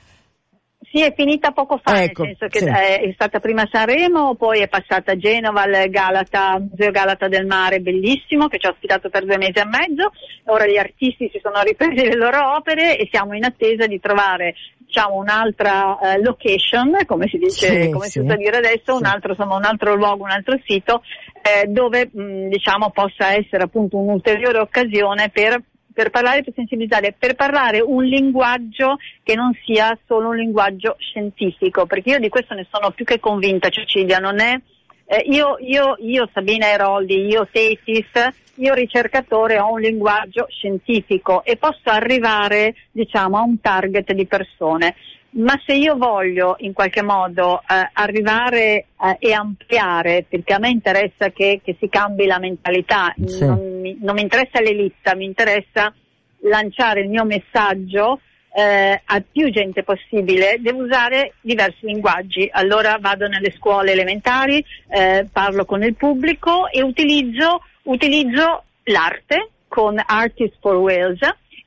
Sì, 0.94 1.02
è 1.02 1.12
finita 1.12 1.50
poco 1.50 1.80
fa, 1.82 2.04
Ecco, 2.04 2.22
nel 2.22 2.36
senso 2.38 2.46
che 2.46 2.60
sì. 2.60 2.66
eh, 2.66 3.00
è 3.00 3.12
stata 3.14 3.40
prima 3.40 3.68
Sanremo, 3.68 4.36
poi 4.36 4.60
è 4.60 4.68
passata 4.68 5.10
a 5.10 5.16
Genova 5.16 5.62
al 5.62 5.88
Galata, 5.90 6.56
Museo 6.60 6.92
Galata 6.92 7.26
del 7.26 7.46
Mare, 7.46 7.80
bellissimo, 7.80 8.46
che 8.46 8.60
ci 8.60 8.66
ha 8.66 8.70
ospitato 8.70 9.08
per 9.08 9.24
due 9.24 9.36
mesi 9.36 9.58
e 9.58 9.64
mezzo. 9.64 10.12
Ora 10.44 10.68
gli 10.68 10.76
artisti 10.76 11.28
si 11.32 11.40
sono 11.42 11.60
ripresi 11.62 12.06
le 12.06 12.14
loro 12.14 12.54
opere 12.54 12.96
e 12.96 13.08
siamo 13.10 13.34
in 13.34 13.42
attesa 13.42 13.88
di 13.88 13.98
trovare 13.98 14.54
diciamo 14.78 15.16
un'altra 15.16 15.98
eh, 15.98 16.22
location, 16.22 16.96
come 17.06 17.26
si 17.26 17.38
dice, 17.38 17.82
Sì, 17.82 17.90
come 17.90 18.04
sì. 18.04 18.10
si 18.12 18.18
usa 18.20 18.36
dire 18.36 18.58
adesso, 18.58 18.94
un 18.94 19.04
altro, 19.04 19.30
insomma, 19.32 19.56
un 19.56 19.64
altro 19.64 19.96
luogo, 19.96 20.22
un 20.22 20.30
altro 20.30 20.56
sito, 20.64 21.02
eh, 21.42 21.66
dove 21.66 22.08
mh, 22.12 22.50
diciamo 22.50 22.90
possa 22.90 23.34
essere 23.34 23.64
appunto 23.64 23.96
un'ulteriore 23.96 24.60
occasione 24.60 25.28
per 25.30 25.60
per 25.94 26.10
parlare, 26.10 26.42
per 26.42 26.52
sensibilizzare, 26.54 27.14
per 27.16 27.34
parlare 27.36 27.80
un 27.80 28.04
linguaggio 28.04 28.96
che 29.22 29.34
non 29.34 29.52
sia 29.64 29.96
solo 30.06 30.30
un 30.30 30.36
linguaggio 30.36 30.96
scientifico, 30.98 31.86
perché 31.86 32.10
io 32.10 32.18
di 32.18 32.28
questo 32.28 32.52
ne 32.52 32.66
sono 32.70 32.90
più 32.90 33.06
che 33.06 33.20
convinta, 33.20 33.70
Cecilia, 33.70 34.18
non 34.18 34.40
è 34.40 34.60
eh, 35.06 35.22
io, 35.26 35.56
io, 35.60 35.96
io 36.00 36.28
Sabina 36.32 36.66
Eroldi, 36.68 37.26
io 37.26 37.46
Tesis, 37.50 38.10
io 38.56 38.74
ricercatore 38.74 39.58
ho 39.58 39.72
un 39.72 39.80
linguaggio 39.80 40.46
scientifico 40.48 41.44
e 41.44 41.56
posso 41.56 41.90
arrivare 41.90 42.74
diciamo 42.90 43.36
a 43.36 43.42
un 43.42 43.60
target 43.60 44.12
di 44.12 44.26
persone. 44.26 44.94
Ma 45.36 45.60
se 45.66 45.74
io 45.74 45.96
voglio 45.96 46.54
in 46.60 46.72
qualche 46.72 47.02
modo 47.02 47.60
eh, 47.60 47.90
arrivare 47.92 48.86
eh, 49.00 49.16
e 49.18 49.32
ampliare, 49.32 50.24
perché 50.28 50.54
a 50.54 50.58
me 50.58 50.68
interessa 50.68 51.30
che, 51.30 51.60
che 51.62 51.76
si 51.80 51.88
cambi 51.88 52.24
la 52.24 52.38
mentalità, 52.38 53.12
Sì. 53.26 53.44
non, 53.44 53.73
mi, 53.84 53.98
non 54.00 54.14
mi 54.14 54.22
interessa 54.22 54.60
l'elita, 54.60 55.14
mi 55.14 55.26
interessa 55.26 55.92
lanciare 56.40 57.02
il 57.02 57.10
mio 57.10 57.24
messaggio 57.24 58.20
eh, 58.56 59.00
a 59.04 59.22
più 59.30 59.50
gente 59.50 59.82
possibile, 59.82 60.56
devo 60.60 60.84
usare 60.84 61.34
diversi 61.40 61.86
linguaggi. 61.86 62.48
Allora 62.50 62.96
vado 62.98 63.26
nelle 63.28 63.52
scuole 63.52 63.92
elementari, 63.92 64.64
eh, 64.88 65.26
parlo 65.30 65.64
con 65.64 65.82
il 65.82 65.94
pubblico 65.94 66.68
e 66.70 66.82
utilizzo, 66.82 67.62
utilizzo 67.84 68.64
l'arte 68.84 69.50
con 69.68 70.00
Artists 70.04 70.58
for 70.60 70.76
Wales 70.76 71.18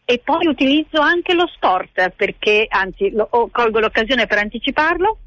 e 0.05 0.21
poi 0.23 0.47
utilizzo 0.47 1.01
anche 1.01 1.33
lo 1.33 1.47
sport 1.47 2.13
perché, 2.15 2.65
anzi, 2.69 3.11
lo- 3.11 3.29
colgo 3.51 3.79
l'occasione 3.79 4.25
per 4.25 4.37
anticiparlo. 4.37 5.17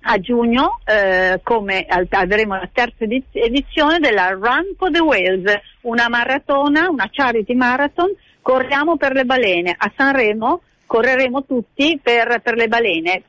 A 0.00 0.18
giugno, 0.18 0.80
eh, 0.84 1.40
come 1.42 1.86
avremo 1.86 2.54
la 2.54 2.68
terza 2.72 3.04
ediz- 3.04 3.32
edizione 3.32 3.98
della 3.98 4.28
Run 4.30 4.74
for 4.76 4.90
the 4.90 5.00
Whales, 5.00 5.60
una 5.82 6.08
maratona, 6.08 6.88
una 6.88 7.08
charity 7.10 7.54
marathon, 7.54 8.14
corriamo 8.40 8.96
per 8.96 9.12
le 9.12 9.24
balene. 9.24 9.74
A 9.76 9.92
Sanremo 9.94 10.62
correremo 10.88 11.44
tutti 11.44 12.00
per, 12.02 12.40
per 12.42 12.54
le 12.56 12.66
balene, 12.66 13.22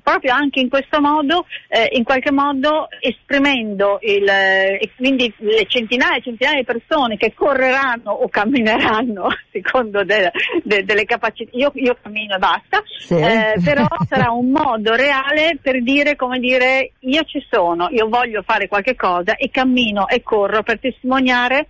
proprio 0.00 0.32
anche 0.32 0.60
in 0.60 0.68
questo 0.68 1.00
modo, 1.00 1.44
eh, 1.68 1.88
in 1.96 2.04
qualche 2.04 2.30
modo 2.30 2.86
esprimendo 3.00 3.98
il, 4.02 4.26
eh, 4.26 4.78
e 4.80 4.90
quindi 4.96 5.30
le 5.38 5.66
centinaia 5.66 6.18
e 6.18 6.22
centinaia 6.22 6.58
di 6.58 6.64
persone 6.64 7.16
che 7.16 7.34
correranno 7.34 8.12
o 8.12 8.28
cammineranno 8.28 9.26
secondo 9.50 10.04
de- 10.04 10.30
de- 10.62 10.84
delle 10.84 11.04
capacità, 11.04 11.50
io, 11.56 11.72
io 11.74 11.96
cammino 12.00 12.36
e 12.36 12.38
basta, 12.38 12.80
Sì. 13.00 13.14
eh, 13.14 13.54
però 13.62 13.86
sarà 14.08 14.30
un 14.30 14.50
modo 14.50 14.94
reale 14.94 15.58
per 15.60 15.82
dire 15.82 16.14
come 16.14 16.38
dire 16.38 16.92
io 17.00 17.22
ci 17.24 17.44
sono, 17.50 17.88
io 17.90 18.08
voglio 18.08 18.42
fare 18.42 18.68
qualche 18.68 18.94
cosa 18.94 19.34
e 19.34 19.50
cammino 19.50 20.06
e 20.06 20.22
corro 20.22 20.62
per 20.62 20.78
testimoniare 20.78 21.66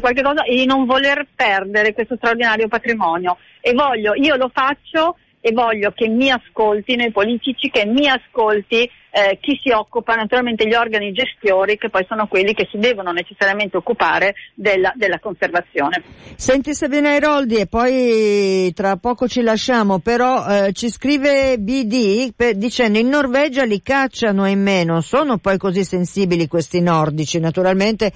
qualche 0.00 0.22
cosa 0.22 0.42
e 0.44 0.54
di 0.54 0.66
non 0.66 0.84
voler 0.84 1.26
perdere 1.34 1.92
questo 1.92 2.16
straordinario 2.16 2.68
patrimonio. 2.68 3.36
E 3.60 3.72
voglio, 3.72 4.14
io 4.14 4.36
lo 4.36 4.50
faccio 4.52 5.16
e 5.44 5.50
voglio 5.52 5.90
che 5.90 6.08
mi 6.08 6.30
ascoltino 6.30 7.02
i 7.02 7.10
politici, 7.10 7.68
che 7.68 7.84
mi 7.84 8.08
ascolti 8.08 8.88
eh, 9.14 9.38
chi 9.40 9.58
si 9.60 9.70
occupa, 9.70 10.14
naturalmente 10.14 10.66
gli 10.66 10.74
organi 10.74 11.12
gestori 11.12 11.76
che 11.76 11.90
poi 11.90 12.06
sono 12.08 12.28
quelli 12.28 12.54
che 12.54 12.68
si 12.70 12.78
devono 12.78 13.10
necessariamente 13.10 13.76
occupare 13.76 14.34
della, 14.54 14.92
della 14.94 15.18
conservazione. 15.18 16.02
Senti 16.36 16.72
Sabina 16.74 17.12
Eroldi 17.14 17.56
e 17.56 17.66
poi 17.66 18.72
tra 18.72 18.96
poco 18.96 19.26
ci 19.26 19.42
lasciamo, 19.42 19.98
però 19.98 20.46
eh, 20.46 20.72
ci 20.72 20.88
scrive 20.88 21.58
BD 21.58 22.32
per- 22.34 22.54
dicendo 22.54 22.98
in 22.98 23.08
Norvegia 23.08 23.64
li 23.64 23.82
cacciano 23.82 24.46
e 24.46 24.54
meno, 24.54 25.00
sono 25.00 25.38
poi 25.38 25.58
così 25.58 25.84
sensibili 25.84 26.46
questi 26.46 26.80
nordici, 26.80 27.40
naturalmente 27.40 28.12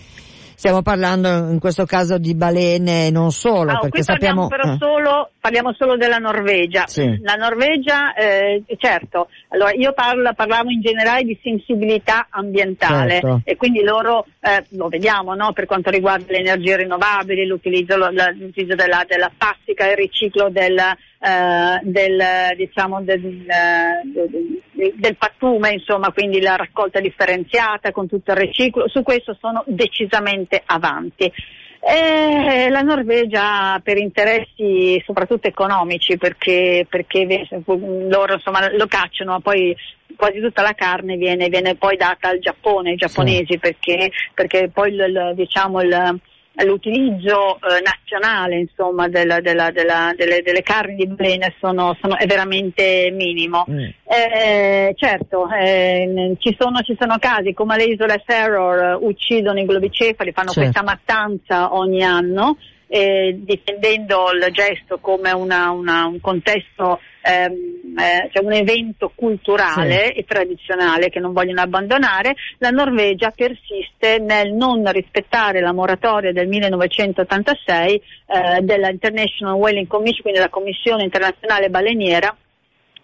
stiamo 0.57 0.81
parlando 0.81 1.29
in 1.51 1.59
questo 1.61 1.85
caso 1.85 2.17
di 2.19 2.35
balene 2.35 3.11
non 3.11 3.31
solo, 3.31 3.73
ah, 3.73 3.79
perché 3.79 4.03
sappiamo... 4.03 4.49
Però 4.49 4.73
eh. 4.73 4.77
solo, 4.79 5.31
parliamo 5.39 5.75
solo 5.75 5.97
della 5.97 6.17
Norvegia. 6.17 6.87
Sì. 6.87 7.19
La 7.23 7.35
Norvegia, 7.35 8.15
eh, 8.15 8.63
certo, 8.79 9.29
allora 9.49 9.73
io 9.73 9.93
parlo, 9.93 10.33
parlavo 10.35 10.71
in 10.71 10.81
generale 10.81 11.23
di 11.25 11.39
sensibilità 11.43 12.29
ambientale 12.31 13.21
certo. 13.21 13.41
e 13.45 13.57
quindi 13.57 13.83
loro, 13.83 14.25
eh, 14.41 14.65
lo 14.71 14.89
vediamo, 14.89 15.35
no? 15.35 15.53
per 15.53 15.67
quanto 15.67 15.91
riguarda 15.91 16.33
le 16.33 16.39
energie 16.39 16.77
rinnovabili, 16.79 17.47
l'utilizzo, 17.47 17.97
l'utilizzo 17.97 18.75
della, 18.75 19.05
della 19.07 19.31
plastica, 19.37 19.91
il 19.91 19.97
riciclo 19.97 20.49
del, 20.49 20.79
eh, 20.79 21.81
del, 21.83 22.23
diciamo, 22.57 23.03
del, 23.03 23.21
del, 23.21 24.63
del, 24.77 25.17
pattume, 25.17 25.73
insomma, 25.73 26.13
quindi 26.13 26.41
la 26.41 26.57
raccolta 26.57 27.01
differenziata 27.01 27.93
con 27.93 28.07
tutto 28.07 28.33
il 28.33 28.39
riciclo, 28.39 28.89
su 28.89 29.03
questo 29.03 29.37
sono 29.41 29.65
decisamente 29.67 30.63
avanti. 30.65 31.33
Eh, 31.81 32.69
la 32.69 32.81
Norvegia 32.81 33.81
per 33.83 33.97
interessi 33.97 35.01
soprattutto 35.05 35.47
economici 35.47 36.17
perché, 36.17 36.85
perché 36.89 37.47
loro 37.65 38.35
insomma, 38.35 38.73
lo 38.73 38.87
cacciano 38.87 39.33
ma 39.33 39.41
poi 39.41 39.77
quasi 40.17 40.41
tutta 40.41 40.63
la 40.63 40.73
carne 40.73 41.17
viene, 41.17 41.49
viene, 41.49 41.77
poi 41.77 41.97
data 41.97 42.29
al 42.29 42.41
Giappone, 42.41 42.91
ai 42.91 42.97
giapponesi 42.97 43.53
sì. 43.53 43.59
perché, 43.59 44.11
perché, 44.35 44.71
poi 44.73 44.95
il, 44.95 45.33
diciamo, 45.35 45.81
il, 45.83 46.19
l'utilizzo 46.65 47.57
eh, 47.57 47.83
nazionale 47.83 48.59
insomma, 48.59 49.09
della, 49.09 49.41
della, 49.41 49.71
della, 49.71 50.13
delle, 50.17 50.43
delle, 50.43 50.63
carni 50.63 50.95
di 50.97 51.07
balena 51.07 51.53
sono, 51.59 51.97
sono, 52.01 52.17
è 52.17 52.27
veramente 52.27 53.11
minimo. 53.13 53.65
Mm. 53.71 53.89
Eh, 54.05 54.93
certo, 54.97 55.49
eh, 55.51 56.37
ci, 56.39 56.57
sono, 56.59 56.81
ci, 56.81 56.97
sono, 56.99 57.19
casi 57.19 57.53
come 57.53 57.75
alle 57.75 57.85
isole 57.85 58.23
Ferror 58.25 58.99
uccidono 59.03 59.59
i 59.61 59.67
globicefali, 59.67 60.33
fanno 60.33 60.51
certo. 60.51 60.71
questa 60.71 60.83
mattanza 60.83 61.75
ogni 61.75 62.03
anno 62.03 62.57
eh, 62.89 63.37
difendendo 63.43 64.31
il 64.33 64.53
gesto 64.53 64.99
come 64.99 65.33
una, 65.33 65.71
una, 65.71 66.07
un 66.07 66.21
contesto, 66.21 67.01
ehm, 67.23 67.55
eh, 67.97 68.29
cioè 68.33 68.45
un 68.45 68.53
evento 68.53 69.11
culturale 69.15 70.07
sì. 70.07 70.19
e 70.19 70.25
tradizionale 70.25 71.09
che 71.09 71.19
non 71.19 71.33
vogliono 71.33 71.63
abbandonare, 71.63 72.35
la 72.59 72.71
Norvegia 72.71 73.31
persiste 73.31 74.19
nel 74.19 74.53
non 74.53 74.91
rispettare 74.93 75.61
la 75.61 75.73
moratoria 75.73 76.33
del 76.33 76.47
1986 76.49 77.95
eh, 77.95 78.61
della 78.63 78.91
International 78.91 79.55
Whaling 79.55 79.87
Commission, 79.87 80.23
quindi 80.23 80.41
la 80.41 80.49
Commissione 80.49 81.05
internazionale 81.05 81.71
baleniera, 81.71 82.37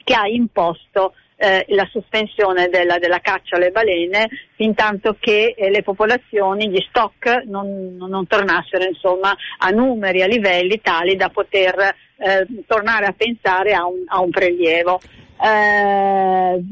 che 0.05 0.15
ha 0.15 0.27
imposto 0.27 1.15
eh, 1.43 1.65
la 1.71 1.89
sospensione 1.91 2.69
della, 2.69 2.99
della, 2.99 3.19
caccia 3.19 3.57
alle 3.57 3.71
balene 3.71 4.29
fin 4.55 4.75
tanto 4.75 5.17
che 5.19 5.55
eh, 5.57 5.71
le 5.71 5.83
popolazioni, 5.83 6.69
gli 6.69 6.85
stock 6.89 7.43
non, 7.47 7.97
non 7.97 8.27
tornassero 8.29 8.85
insomma, 8.85 9.35
a 9.59 9.71
numeri, 9.71 10.23
a 10.23 10.27
livelli 10.27 10.81
tali 10.81 11.17
da 11.17 11.31
poter 11.31 11.95
eh, 12.23 12.47
tornare 12.67 13.07
a 13.07 13.13
pensare 13.13 13.73
a 13.73 13.87
un, 13.87 14.03
a 14.07 14.21
un 14.21 14.31
prelievo. 14.31 15.01
Eh, 15.43 16.63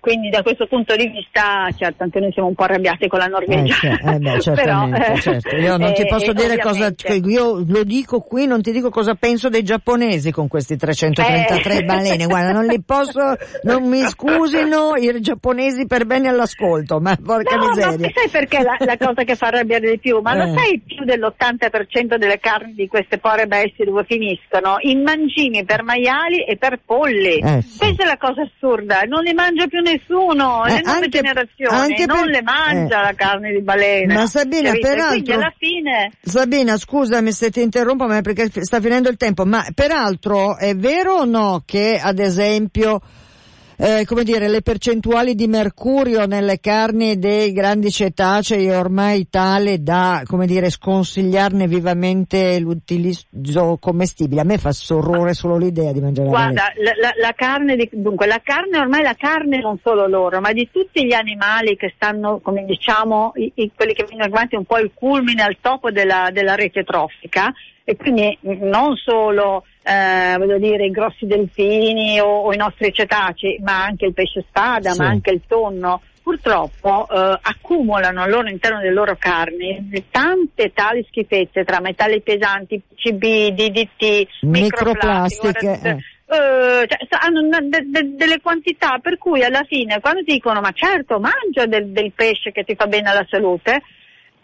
quindi 0.00 0.30
da 0.30 0.42
questo 0.42 0.66
punto 0.66 0.96
di 0.96 1.06
vista, 1.08 1.68
certo, 1.76 2.02
anche 2.02 2.18
noi 2.18 2.32
siamo 2.32 2.48
un 2.48 2.56
po' 2.56 2.64
arrabbiati 2.64 3.06
con 3.06 3.20
la 3.20 3.26
Norvegia. 3.26 3.76
Eh, 3.82 4.14
eh 4.14 4.18
beh, 4.18 4.38
Però, 4.52 4.88
eh, 4.88 5.20
certo. 5.20 5.54
Io 5.54 5.76
non 5.76 5.92
ti 5.92 6.02
eh, 6.02 6.06
posso 6.06 6.32
dire 6.32 6.58
cosa, 6.58 6.92
io 7.24 7.62
lo 7.64 7.84
dico 7.84 8.20
qui, 8.20 8.46
non 8.46 8.62
ti 8.62 8.72
dico 8.72 8.90
cosa 8.90 9.14
penso 9.14 9.48
dei 9.48 9.62
giapponesi 9.62 10.32
con 10.32 10.48
questi 10.48 10.76
333 10.76 11.84
balene. 11.86 12.26
Guarda, 12.26 12.50
non 12.50 12.66
li 12.66 12.82
posso, 12.82 13.36
non 13.62 13.88
mi 13.88 14.00
scusino 14.00 14.96
i 14.96 15.20
giapponesi 15.20 15.86
per 15.86 16.04
bene 16.04 16.28
all'ascolto, 16.28 16.98
ma 16.98 17.16
porca 17.22 17.54
no, 17.54 17.68
miseria. 17.68 17.96
Ma 17.96 18.10
sai 18.12 18.28
perché 18.28 18.60
la, 18.60 18.76
la, 18.80 18.96
cosa 18.96 19.22
che 19.22 19.36
fa 19.36 19.46
arrabbiare 19.46 19.88
di 19.88 19.98
più? 20.00 20.18
Ma 20.20 20.34
lo 20.34 20.52
sai 20.52 20.80
più 20.84 21.04
dell'80% 21.04 22.16
delle 22.16 22.40
carni 22.40 22.74
di 22.74 22.88
queste 22.88 23.18
povere 23.18 23.46
bestie 23.46 23.84
dove 23.84 24.02
finiscono? 24.04 24.78
In 24.80 25.02
mangimi 25.02 25.64
per 25.64 25.84
maiali 25.84 26.44
e 26.44 26.56
per 26.56 26.80
polli. 26.84 27.40
Sì. 27.62 27.78
Questa 27.78 28.02
è 28.02 28.06
la 28.06 28.15
cosa 28.16 28.42
assurda, 28.42 29.02
non 29.02 29.22
le 29.22 29.34
mangia 29.34 29.66
più 29.66 29.80
nessuno, 29.80 30.64
eh, 30.64 30.74
le 30.74 30.80
nuove 30.82 31.04
anche, 31.04 31.08
generazioni 31.08 31.76
anche 31.76 32.06
non 32.06 32.22
per... 32.22 32.26
le 32.26 32.42
mangia 32.42 33.00
eh. 33.00 33.04
la 33.04 33.14
carne 33.14 33.52
di 33.52 33.62
balena. 33.62 34.14
Ma 34.14 34.26
Sabina, 34.26 34.70
Capite? 34.70 34.88
peraltro, 34.88 35.34
alla 35.34 35.54
fine... 35.56 36.12
Sabina, 36.20 36.76
scusami 36.76 37.32
se 37.32 37.50
ti 37.50 37.62
interrompo, 37.62 38.06
ma 38.06 38.20
perché 38.20 38.50
sta 38.62 38.80
finendo 38.80 39.08
il 39.08 39.16
tempo, 39.16 39.44
ma 39.44 39.64
peraltro 39.74 40.56
è 40.56 40.74
vero 40.74 41.14
o 41.14 41.24
no 41.24 41.62
che 41.64 42.00
ad 42.02 42.18
esempio 42.18 43.00
eh, 43.78 44.04
come 44.06 44.24
dire, 44.24 44.48
le 44.48 44.62
percentuali 44.62 45.34
di 45.34 45.46
mercurio 45.48 46.26
nelle 46.26 46.60
carni 46.60 47.18
dei 47.18 47.52
grandi 47.52 47.90
cetacei 47.90 48.66
è 48.66 48.78
ormai 48.78 49.28
tale 49.28 49.82
da, 49.82 50.22
come 50.24 50.46
dire, 50.46 50.70
sconsigliarne 50.70 51.66
vivamente 51.66 52.58
l'utilizzo 52.58 53.76
commestibile. 53.78 54.40
A 54.40 54.44
me 54.44 54.56
fa 54.56 54.72
sorrore 54.72 55.34
solo 55.34 55.58
l'idea 55.58 55.92
di 55.92 56.00
mangiare 56.00 56.28
Guarda, 56.28 56.72
la, 56.76 56.92
la, 56.98 57.12
la, 57.20 57.32
carne, 57.36 57.76
di, 57.76 57.88
dunque, 57.92 58.26
la 58.26 58.40
carne, 58.42 58.78
ormai 58.78 59.02
la 59.02 59.14
carne 59.14 59.60
non 59.60 59.78
solo 59.82 60.06
loro, 60.06 60.40
ma 60.40 60.52
di 60.52 60.68
tutti 60.72 61.04
gli 61.04 61.12
animali 61.12 61.76
che 61.76 61.92
stanno, 61.94 62.40
come 62.42 62.64
diciamo, 62.64 63.32
i, 63.34 63.52
i, 63.56 63.72
quelli 63.74 63.92
che 63.92 64.06
vengono 64.08 64.32
avanti 64.32 64.56
un 64.56 64.64
po' 64.64 64.78
il 64.78 64.92
culmine 64.94 65.42
al 65.42 65.58
topo 65.60 65.90
della, 65.90 66.30
della 66.32 66.54
rete 66.54 66.82
trofica, 66.82 67.52
e 67.88 67.94
quindi 67.94 68.36
non 68.40 68.96
solo 68.96 69.64
eh, 69.84 70.34
voglio 70.38 70.58
dire, 70.58 70.86
i 70.86 70.90
grossi 70.90 71.24
delfini 71.24 72.18
o, 72.18 72.26
o, 72.26 72.52
i 72.52 72.56
nostri 72.56 72.92
cetacei, 72.92 73.60
ma 73.62 73.84
anche 73.84 74.06
il 74.06 74.12
pesce 74.12 74.44
spada, 74.48 74.90
sì. 74.90 74.98
ma 74.98 75.06
anche 75.06 75.30
il 75.30 75.42
tonno, 75.46 76.02
purtroppo 76.20 77.06
eh, 77.08 77.38
accumulano 77.40 78.22
all'interno 78.22 78.80
delle 78.80 78.92
loro 78.92 79.14
carni 79.16 79.88
tante 80.10 80.72
tali 80.74 81.06
schifezze 81.08 81.62
tra 81.62 81.78
metalli 81.80 82.20
pesanti, 82.22 82.82
CB, 82.92 83.50
DDT, 83.50 84.26
microplastiche. 84.40 85.80
Eh. 85.80 85.96
Uh, 86.26 86.84
cioè, 86.88 86.98
hanno 87.20 87.40
de, 87.68 87.84
de, 87.86 88.16
delle 88.16 88.40
quantità 88.40 88.98
per 89.00 89.16
cui 89.16 89.44
alla 89.44 89.62
fine 89.62 90.00
quando 90.00 90.24
ti 90.24 90.32
dicono 90.32 90.60
ma 90.60 90.72
certo 90.72 91.20
mangia 91.20 91.66
del, 91.66 91.90
del 91.90 92.10
pesce 92.10 92.50
che 92.50 92.64
ti 92.64 92.74
fa 92.74 92.88
bene 92.88 93.10
alla 93.10 93.24
salute 93.30 93.80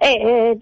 eh, 0.05 0.59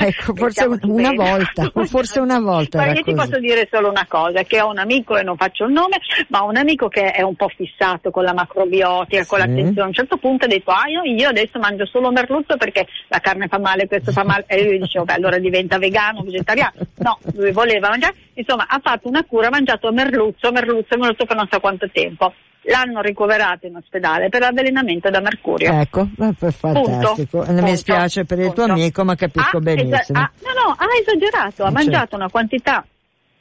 ecco, 0.00 0.34
forse 0.34 0.64
una 0.82 1.12
volta, 1.12 1.70
forse 1.86 2.20
una 2.20 2.38
volta. 2.40 2.78
Ma 2.78 2.92
io 2.92 3.02
ti 3.02 3.14
posso 3.14 3.38
dire 3.38 3.66
solo 3.72 3.88
una 3.88 4.04
cosa, 4.06 4.42
che 4.42 4.60
ho 4.60 4.68
un 4.68 4.76
amico, 4.76 5.16
e 5.16 5.22
non 5.22 5.36
faccio 5.38 5.64
il 5.64 5.72
nome, 5.72 5.96
ma 6.28 6.44
ho 6.44 6.48
un 6.48 6.56
amico 6.56 6.88
che 6.88 7.10
è 7.10 7.22
un 7.22 7.34
po' 7.34 7.48
fissato 7.48 8.10
con 8.10 8.24
la 8.24 8.34
macrobiotica, 8.34 9.22
sì. 9.22 9.28
con 9.28 9.38
l'attenzione. 9.38 9.80
A 9.80 9.86
un 9.86 9.94
certo 9.94 10.18
punto 10.18 10.44
ha 10.44 10.48
detto, 10.48 10.70
ah, 10.72 10.88
io, 10.88 11.02
io, 11.04 11.28
adesso 11.30 11.58
mangio 11.58 11.86
solo 11.86 12.12
merluzzo 12.12 12.58
perché 12.58 12.86
la 13.08 13.20
carne 13.20 13.48
fa 13.48 13.58
male, 13.58 13.86
questo 13.86 14.12
fa 14.12 14.24
male. 14.24 14.44
E 14.46 14.62
lui 14.62 14.78
dicevo, 14.78 15.06
beh, 15.06 15.14
allora 15.14 15.38
diventa 15.38 15.78
vegano, 15.78 16.20
vegetariano. 16.20 16.72
No, 16.96 17.18
lui 17.32 17.50
voleva 17.52 17.88
mangiare. 17.88 18.14
Insomma, 18.34 18.66
ha 18.68 18.78
fatto 18.82 19.08
una 19.08 19.24
cura, 19.24 19.46
ha 19.46 19.50
mangiato 19.50 19.90
merluzzo, 19.90 20.52
merluzzo, 20.52 20.98
merluzzo 20.98 21.24
per 21.24 21.36
non 21.36 21.48
so 21.50 21.60
quanto 21.60 21.88
tempo 21.90 22.32
l'hanno 22.62 23.00
ricoverato 23.00 23.66
in 23.66 23.76
ospedale 23.76 24.28
per 24.28 24.42
avvelenamento 24.42 25.10
da 25.10 25.20
mercurio. 25.20 25.72
Ecco, 25.72 26.08
fantastico. 26.16 26.72
Punto. 26.72 27.52
Mi 27.62 27.76
spiace 27.76 28.24
per 28.24 28.38
il 28.38 28.46
Punto. 28.46 28.64
tuo 28.64 28.72
amico, 28.72 29.04
ma 29.04 29.14
capisco 29.14 29.56
ah, 29.56 29.60
benissimo. 29.60 29.96
Esa- 29.96 30.20
ah, 30.20 30.30
no, 30.42 30.52
no, 30.52 30.76
ha 30.76 30.86
esagerato, 31.00 31.46
ha 31.46 31.50
certo. 31.50 31.72
mangiato 31.72 32.16
una 32.16 32.30
quantità 32.30 32.86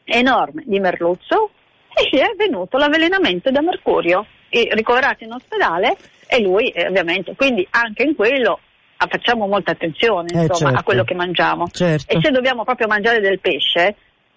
enorme 0.03 0.63
di 0.65 0.79
merluzzo 0.79 1.51
e 1.93 2.09
gli 2.09 2.19
è 2.19 2.33
venuto 2.35 2.77
l'avvelenamento 2.77 3.51
da 3.51 3.61
mercurio. 3.61 4.25
E 4.53 4.67
ricoverato 4.73 5.23
in 5.23 5.31
ospedale 5.31 5.95
e 6.27 6.41
lui 6.41 6.69
eh, 6.71 6.85
ovviamente, 6.87 7.35
quindi 7.37 7.65
anche 7.69 8.03
in 8.03 8.15
quello 8.15 8.59
ah, 8.97 9.07
facciamo 9.07 9.47
molta 9.47 9.71
attenzione 9.71 10.27
eh, 10.27 10.41
insomma, 10.41 10.71
certo. 10.71 10.79
a 10.79 10.83
quello 10.83 11.03
che 11.05 11.13
mangiamo. 11.13 11.67
Certo. 11.69 12.13
E 12.13 12.19
se 12.21 12.31
dobbiamo 12.31 12.65
proprio 12.65 12.87
mangiare 12.87 13.21
del 13.21 13.39
pesce, 13.39 13.95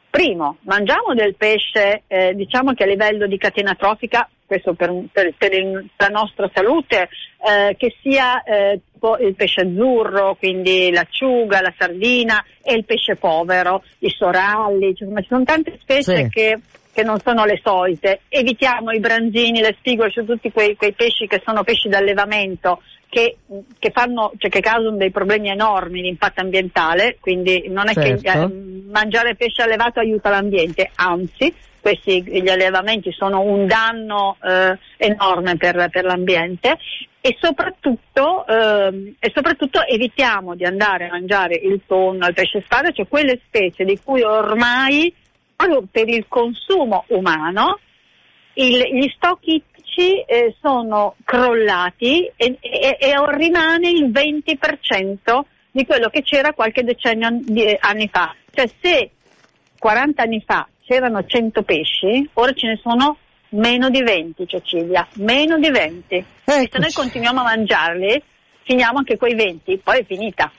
primo, 0.08 0.58
mangiamo 0.60 1.14
del 1.14 1.34
pesce, 1.34 2.04
eh, 2.06 2.32
diciamo 2.34 2.74
che 2.74 2.84
a 2.84 2.86
livello 2.86 3.26
di 3.26 3.36
catena 3.38 3.74
trofica 3.74 4.28
questo 4.46 4.74
per, 4.74 4.92
per, 5.12 5.34
per 5.36 5.52
il, 5.54 5.88
la 5.96 6.08
nostra 6.08 6.50
salute, 6.52 7.08
eh, 7.46 7.76
che 7.76 7.94
sia 8.02 8.42
eh, 8.42 8.80
il 9.20 9.34
pesce 9.34 9.62
azzurro, 9.62 10.36
quindi 10.36 10.90
l'acciuga, 10.90 11.60
la 11.60 11.74
sardina 11.76 12.44
e 12.62 12.74
il 12.74 12.84
pesce 12.84 13.16
povero, 13.16 13.82
i 14.00 14.10
soralli, 14.10 14.94
cioè, 14.94 15.08
ci 15.20 15.26
sono 15.28 15.44
tante 15.44 15.78
specie 15.80 16.16
sì. 16.16 16.28
che, 16.28 16.60
che, 16.92 17.02
non 17.02 17.18
sono 17.20 17.44
le 17.44 17.60
solite. 17.62 18.20
Evitiamo 18.28 18.92
i 18.92 19.00
branzini, 19.00 19.60
le 19.60 19.74
spigole, 19.78 20.10
cioè 20.10 20.24
tutti 20.24 20.50
quei, 20.50 20.76
quei 20.76 20.92
pesci 20.92 21.26
che 21.26 21.42
sono 21.44 21.62
pesci 21.62 21.88
d'allevamento 21.88 22.80
che, 23.14 23.36
che, 23.78 23.92
fanno, 23.92 24.32
cioè 24.38 24.50
che 24.50 24.58
causano 24.58 24.96
dei 24.96 25.12
problemi 25.12 25.48
enormi 25.48 26.02
di 26.02 26.08
impatto 26.08 26.40
ambientale, 26.40 27.18
quindi 27.20 27.68
non 27.68 27.88
è 27.88 27.92
certo. 27.92 28.22
che 28.22 28.30
eh, 28.32 28.82
mangiare 28.90 29.36
pesce 29.36 29.62
allevato 29.62 30.00
aiuta 30.00 30.30
l'ambiente, 30.30 30.90
anzi 30.96 31.54
questi 31.80 32.22
gli 32.22 32.48
allevamenti 32.48 33.12
sono 33.12 33.42
un 33.42 33.66
danno 33.66 34.36
eh, 34.42 34.76
enorme 34.96 35.56
per, 35.56 35.90
per, 35.90 36.04
l'ambiente 36.04 36.78
e 37.20 37.36
soprattutto, 37.38 38.44
eh, 38.48 39.14
e 39.20 39.30
soprattutto, 39.32 39.84
evitiamo 39.86 40.56
di 40.56 40.64
andare 40.64 41.06
a 41.06 41.10
mangiare 41.10 41.54
il 41.54 41.82
tonno, 41.86 42.26
il 42.26 42.34
pesce 42.34 42.62
spada, 42.62 42.90
cioè 42.90 43.06
quelle 43.06 43.38
specie 43.46 43.84
di 43.84 43.96
cui 44.02 44.22
ormai 44.22 45.14
proprio 45.54 45.84
per 45.88 46.08
il 46.08 46.24
consumo 46.26 47.04
umano 47.08 47.78
il, 48.54 48.78
gli 48.92 49.08
stock 49.14 49.44
ittici 49.94 50.20
eh, 50.26 50.54
sono 50.60 51.14
crollati 51.24 52.30
e, 52.36 52.58
e, 52.60 52.96
e 52.98 53.14
rimane 53.36 53.88
il 53.90 54.10
20% 54.10 55.40
di 55.70 55.86
quello 55.86 56.08
che 56.08 56.22
c'era 56.22 56.52
qualche 56.52 56.82
decennio 56.82 57.38
di 57.40 57.76
anni 57.80 58.08
fa. 58.12 58.34
Cioè 58.52 58.68
se 58.80 59.10
40 59.78 60.22
anni 60.22 60.42
fa 60.46 60.68
c'erano 60.84 61.24
100 61.24 61.62
pesci, 61.62 62.28
ora 62.34 62.52
ce 62.52 62.66
ne 62.66 62.80
sono 62.82 63.18
meno 63.50 63.88
di 63.88 64.02
20, 64.02 64.46
Cecilia, 64.46 65.06
meno 65.14 65.58
di 65.58 65.70
20. 65.70 66.14
Eccoci. 66.14 66.58
E 66.58 66.68
se 66.70 66.78
noi 66.78 66.92
continuiamo 66.92 67.40
a 67.40 67.44
mangiarli, 67.44 68.22
finiamo 68.62 68.98
anche 68.98 69.16
quei 69.16 69.34
20, 69.34 69.80
poi 69.82 70.00
è 70.00 70.04
finita. 70.04 70.50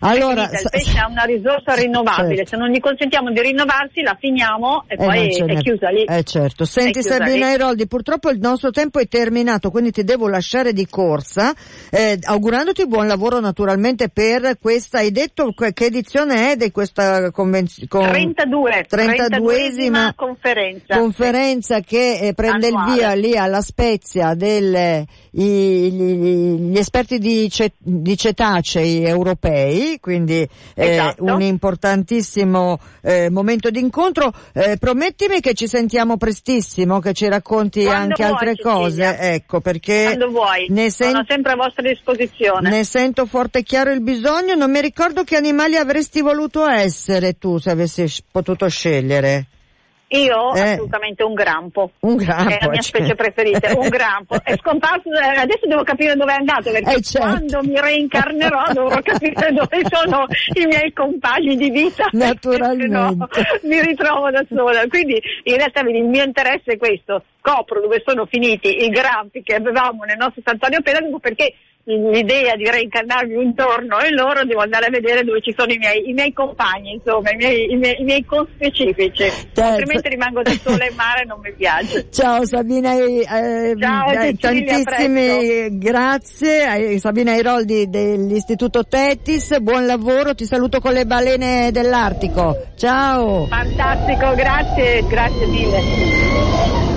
Allora, 0.00 0.44
il 0.44 0.68
pesce 0.70 0.98
ha 0.98 1.08
una 1.08 1.24
risorsa 1.24 1.74
rinnovabile, 1.74 2.36
certo. 2.36 2.50
se 2.50 2.56
non 2.56 2.68
gli 2.70 2.80
consentiamo 2.80 3.30
di 3.30 3.40
rinnovarsi 3.40 4.02
la 4.02 4.16
finiamo 4.18 4.84
e 4.86 4.94
eh 4.94 4.96
poi 4.96 5.28
è 5.28 5.56
chiusa 5.60 5.88
lì. 5.88 6.04
Eh 6.04 6.22
certo. 6.22 6.64
Senti 6.64 7.02
Sabina 7.02 7.52
Eroldi, 7.52 7.86
purtroppo 7.86 8.30
il 8.30 8.38
nostro 8.38 8.70
tempo 8.70 8.98
è 8.98 9.08
terminato, 9.08 9.70
quindi 9.70 9.90
ti 9.90 10.04
devo 10.04 10.28
lasciare 10.28 10.72
di 10.72 10.86
corsa, 10.86 11.52
eh, 11.90 12.18
augurandoti 12.22 12.86
buon 12.86 13.06
lavoro 13.06 13.40
naturalmente 13.40 14.08
per 14.08 14.58
questa, 14.60 14.98
hai 14.98 15.10
detto 15.10 15.52
che 15.52 15.84
edizione 15.84 16.52
è 16.52 16.56
di 16.56 16.70
questa 16.70 17.30
convenzione? 17.30 17.88
Con... 17.88 18.06
32, 18.08 18.86
32esima 18.88 20.12
conferenza. 20.14 20.98
Conferenza 20.98 21.80
che 21.80 22.18
eh, 22.20 22.34
prende 22.34 22.68
Annuale. 22.68 22.90
il 22.90 22.96
via 22.96 23.12
lì 23.14 23.36
alla 23.36 23.60
Spezia 23.60 24.34
delle, 24.34 25.06
i, 25.32 25.90
gli, 25.90 26.70
gli, 26.70 26.78
esperti 26.78 27.18
di, 27.18 27.48
cet, 27.50 27.74
di 27.78 28.16
cetacei 28.16 29.04
europei 29.04 29.87
quindi 30.00 30.46
eh, 30.74 30.88
esatto. 30.90 31.24
un 31.24 31.40
importantissimo 31.40 32.78
eh, 33.02 33.30
momento 33.30 33.70
d'incontro. 33.70 34.32
Eh, 34.52 34.76
promettimi 34.78 35.40
che 35.40 35.54
ci 35.54 35.66
sentiamo 35.66 36.16
prestissimo, 36.16 37.00
che 37.00 37.12
ci 37.12 37.28
racconti 37.28 37.84
Quando 37.84 38.14
anche 38.14 38.22
vuoi, 38.22 38.32
altre 38.32 38.56
cose. 38.56 39.18
Ecco, 39.18 39.60
perché 39.60 40.16
ne 40.68 40.90
sen- 40.90 41.10
sono 41.10 41.24
sempre 41.26 41.52
a 41.52 41.56
vostra 41.56 41.82
disposizione. 41.88 42.70
Ne 42.70 42.84
sento 42.84 43.26
forte 43.26 43.60
e 43.60 43.62
chiaro 43.62 43.90
il 43.90 44.02
bisogno, 44.02 44.54
non 44.54 44.70
mi 44.70 44.80
ricordo 44.80 45.24
che 45.24 45.36
animali 45.36 45.76
avresti 45.76 46.20
voluto 46.20 46.66
essere 46.68 47.38
tu 47.38 47.58
se 47.58 47.70
avessi 47.70 48.06
potuto 48.30 48.68
scegliere. 48.68 49.46
Io 50.10 50.54
eh. 50.54 50.60
assolutamente 50.60 51.22
un 51.22 51.34
grampo. 51.34 51.90
Un 52.00 52.16
grampo. 52.16 52.50
È 52.50 52.58
la 52.62 52.70
mia 52.70 52.80
cioè. 52.80 53.00
specie 53.00 53.14
preferita, 53.14 53.78
un 53.78 53.88
grampo. 53.92 54.36
È 54.42 54.56
scomparso, 54.56 55.10
eh, 55.12 55.38
adesso 55.38 55.66
devo 55.66 55.82
capire 55.82 56.14
dove 56.14 56.32
è 56.32 56.36
andato, 56.36 56.70
perché 56.70 56.94
eh 56.94 57.02
certo. 57.02 57.28
quando 57.28 57.60
mi 57.68 57.78
reincarnerò 57.78 58.72
dovrò 58.72 59.00
capire 59.02 59.52
dove 59.52 59.82
sono 59.90 60.26
i 60.54 60.66
miei 60.66 60.92
compagni 60.94 61.56
di 61.56 61.70
vita. 61.70 62.08
Naturalmente. 62.12 62.86
No, 62.86 63.28
mi 63.64 63.80
ritrovo 63.82 64.30
da 64.30 64.44
sola. 64.48 64.86
Quindi 64.88 65.20
in 65.44 65.56
realtà 65.56 65.80
il 65.80 66.04
mio 66.04 66.24
interesse 66.24 66.72
è 66.72 66.76
questo. 66.78 67.24
Scopro 67.40 67.80
dove 67.80 68.02
sono 68.04 68.26
finiti 68.26 68.84
i 68.84 68.88
grampi 68.88 69.42
che 69.42 69.54
avevamo 69.56 70.04
nel 70.04 70.16
nostro 70.16 70.42
santuario 70.44 70.80
pedagogo 70.80 71.18
perché 71.18 71.54
l'idea 71.94 72.54
di 72.54 72.68
reincarnarmi 72.68 73.34
un 73.34 73.52
giorno 73.56 73.98
e 74.00 74.10
loro 74.10 74.44
devo 74.44 74.60
andare 74.60 74.86
a 74.86 74.90
vedere 74.90 75.24
dove 75.24 75.40
ci 75.40 75.54
sono 75.56 75.72
i 75.72 75.78
miei, 75.78 76.08
i 76.08 76.12
miei 76.12 76.32
compagni, 76.32 76.92
insomma, 76.92 77.30
i 77.30 77.36
miei, 77.36 77.72
i 77.72 77.76
miei, 77.76 78.00
i 78.00 78.04
miei 78.04 78.24
conspecifici. 78.24 79.24
Certo. 79.24 79.62
Altrimenti 79.62 80.08
rimango 80.08 80.42
da 80.42 80.52
sola 80.62 80.86
in 80.86 80.94
mare 80.94 81.22
e 81.22 81.24
non 81.24 81.40
mi 81.40 81.52
piace. 81.52 82.08
Ciao 82.12 82.44
Sabina, 82.44 82.92
eh, 82.92 83.74
Ciao, 83.78 84.10
eh, 84.10 84.34
tantissime 84.38 85.68
grazie. 85.72 86.92
Eh, 86.92 86.98
Sabina 86.98 87.34
Iroldi 87.34 87.88
dell'Istituto 87.88 88.84
Tetis, 88.84 89.58
buon 89.60 89.86
lavoro, 89.86 90.34
ti 90.34 90.44
saluto 90.44 90.80
con 90.80 90.92
le 90.92 91.06
balene 91.06 91.70
dell'Artico. 91.72 92.66
Ciao. 92.76 93.46
Fantastico, 93.46 94.34
grazie, 94.34 95.06
grazie 95.06 95.46
mille. 95.46 96.87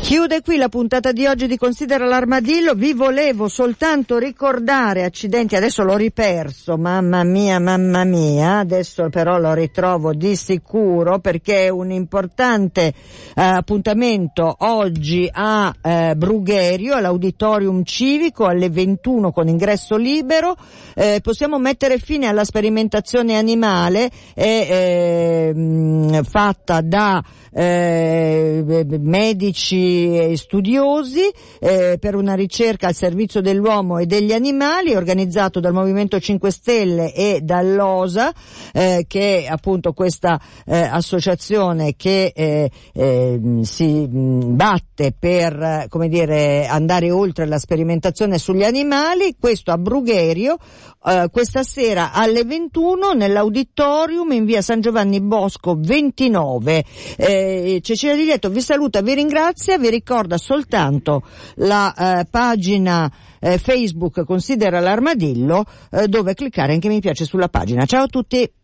Chiude 0.00 0.40
qui 0.40 0.56
la 0.56 0.68
puntata 0.70 1.12
di 1.12 1.26
oggi 1.26 1.46
di 1.46 1.56
Considera 1.58 2.06
l'armadillo. 2.06 2.74
Vi 2.74 2.94
volevo 2.94 3.48
soltanto 3.48 4.18
ricordare, 4.18 5.04
accidenti, 5.04 5.54
adesso 5.56 5.84
l'ho 5.84 5.96
riperso, 5.96 6.76
mamma 6.76 7.22
mia, 7.22 7.60
mamma 7.60 8.02
mia, 8.04 8.58
adesso 8.58 9.08
però 9.08 9.38
lo 9.38 9.52
ritrovo 9.52 10.12
di 10.14 10.34
sicuro 10.34 11.20
perché 11.20 11.66
è 11.66 11.68
un 11.68 11.92
importante 11.92 12.86
eh, 12.86 12.94
appuntamento 13.42 14.56
oggi 14.60 15.28
a 15.30 15.72
eh, 15.80 16.14
Brugherio, 16.16 16.94
all'auditorium 16.94 17.84
civico 17.84 18.46
alle 18.46 18.70
21 18.70 19.30
con 19.30 19.48
ingresso 19.48 19.96
libero. 19.96 20.56
Eh, 20.94 21.20
possiamo 21.22 21.58
mettere 21.58 21.98
fine 21.98 22.26
alla 22.26 22.44
sperimentazione 22.44 23.36
animale 23.36 24.10
ehm, 24.34 26.22
fatta 26.24 26.80
da 26.80 27.22
eh, 27.52 28.62
medici 29.90 30.36
studiosi 30.36 31.30
eh, 31.58 31.96
per 31.98 32.14
una 32.14 32.34
ricerca 32.34 32.88
al 32.88 32.94
servizio 32.94 33.40
dell'uomo 33.40 33.98
e 33.98 34.06
degli 34.06 34.32
animali 34.32 34.94
organizzato 34.94 35.60
dal 35.60 35.72
Movimento 35.72 36.18
5 36.18 36.50
Stelle 36.50 37.14
e 37.14 37.40
dall'OSA 37.42 38.32
eh, 38.72 39.04
che 39.06 39.44
è 39.44 39.46
appunto 39.46 39.92
questa 39.92 40.40
eh, 40.66 40.78
associazione 40.78 41.94
che 41.96 42.32
eh, 42.34 42.70
eh, 42.92 43.40
si 43.62 44.06
batte 44.08 45.14
per 45.18 45.86
come 45.88 46.08
dire 46.08 46.66
andare 46.66 47.10
oltre 47.10 47.46
la 47.46 47.58
sperimentazione 47.58 48.38
sugli 48.38 48.64
animali. 48.64 49.36
Questo 49.38 49.70
a 49.70 49.78
Brugherio 49.78 50.56
questa 51.30 51.62
sera 51.62 52.12
alle 52.12 52.44
21 52.44 53.12
nell'auditorium 53.12 54.32
in 54.32 54.44
via 54.44 54.60
San 54.60 54.82
Giovanni 54.82 55.22
Bosco 55.22 55.74
29 55.78 56.84
eh, 57.16 57.80
Cecilia 57.82 58.14
Di 58.36 58.48
vi 58.50 58.60
saluta, 58.60 59.00
vi 59.00 59.14
ringrazia, 59.14 59.78
vi 59.80 59.90
ricorda 59.90 60.38
soltanto 60.38 61.22
la 61.56 62.20
eh, 62.20 62.26
pagina 62.30 63.10
eh, 63.40 63.58
Facebook 63.58 64.24
Considera 64.24 64.80
l'armadillo 64.80 65.64
eh, 65.90 66.06
dove 66.06 66.34
cliccare 66.34 66.74
anche 66.74 66.88
mi 66.88 67.00
piace 67.00 67.24
sulla 67.24 67.48
pagina. 67.48 67.84
Ciao 67.86 68.04
a 68.04 68.06
tutti! 68.06 68.59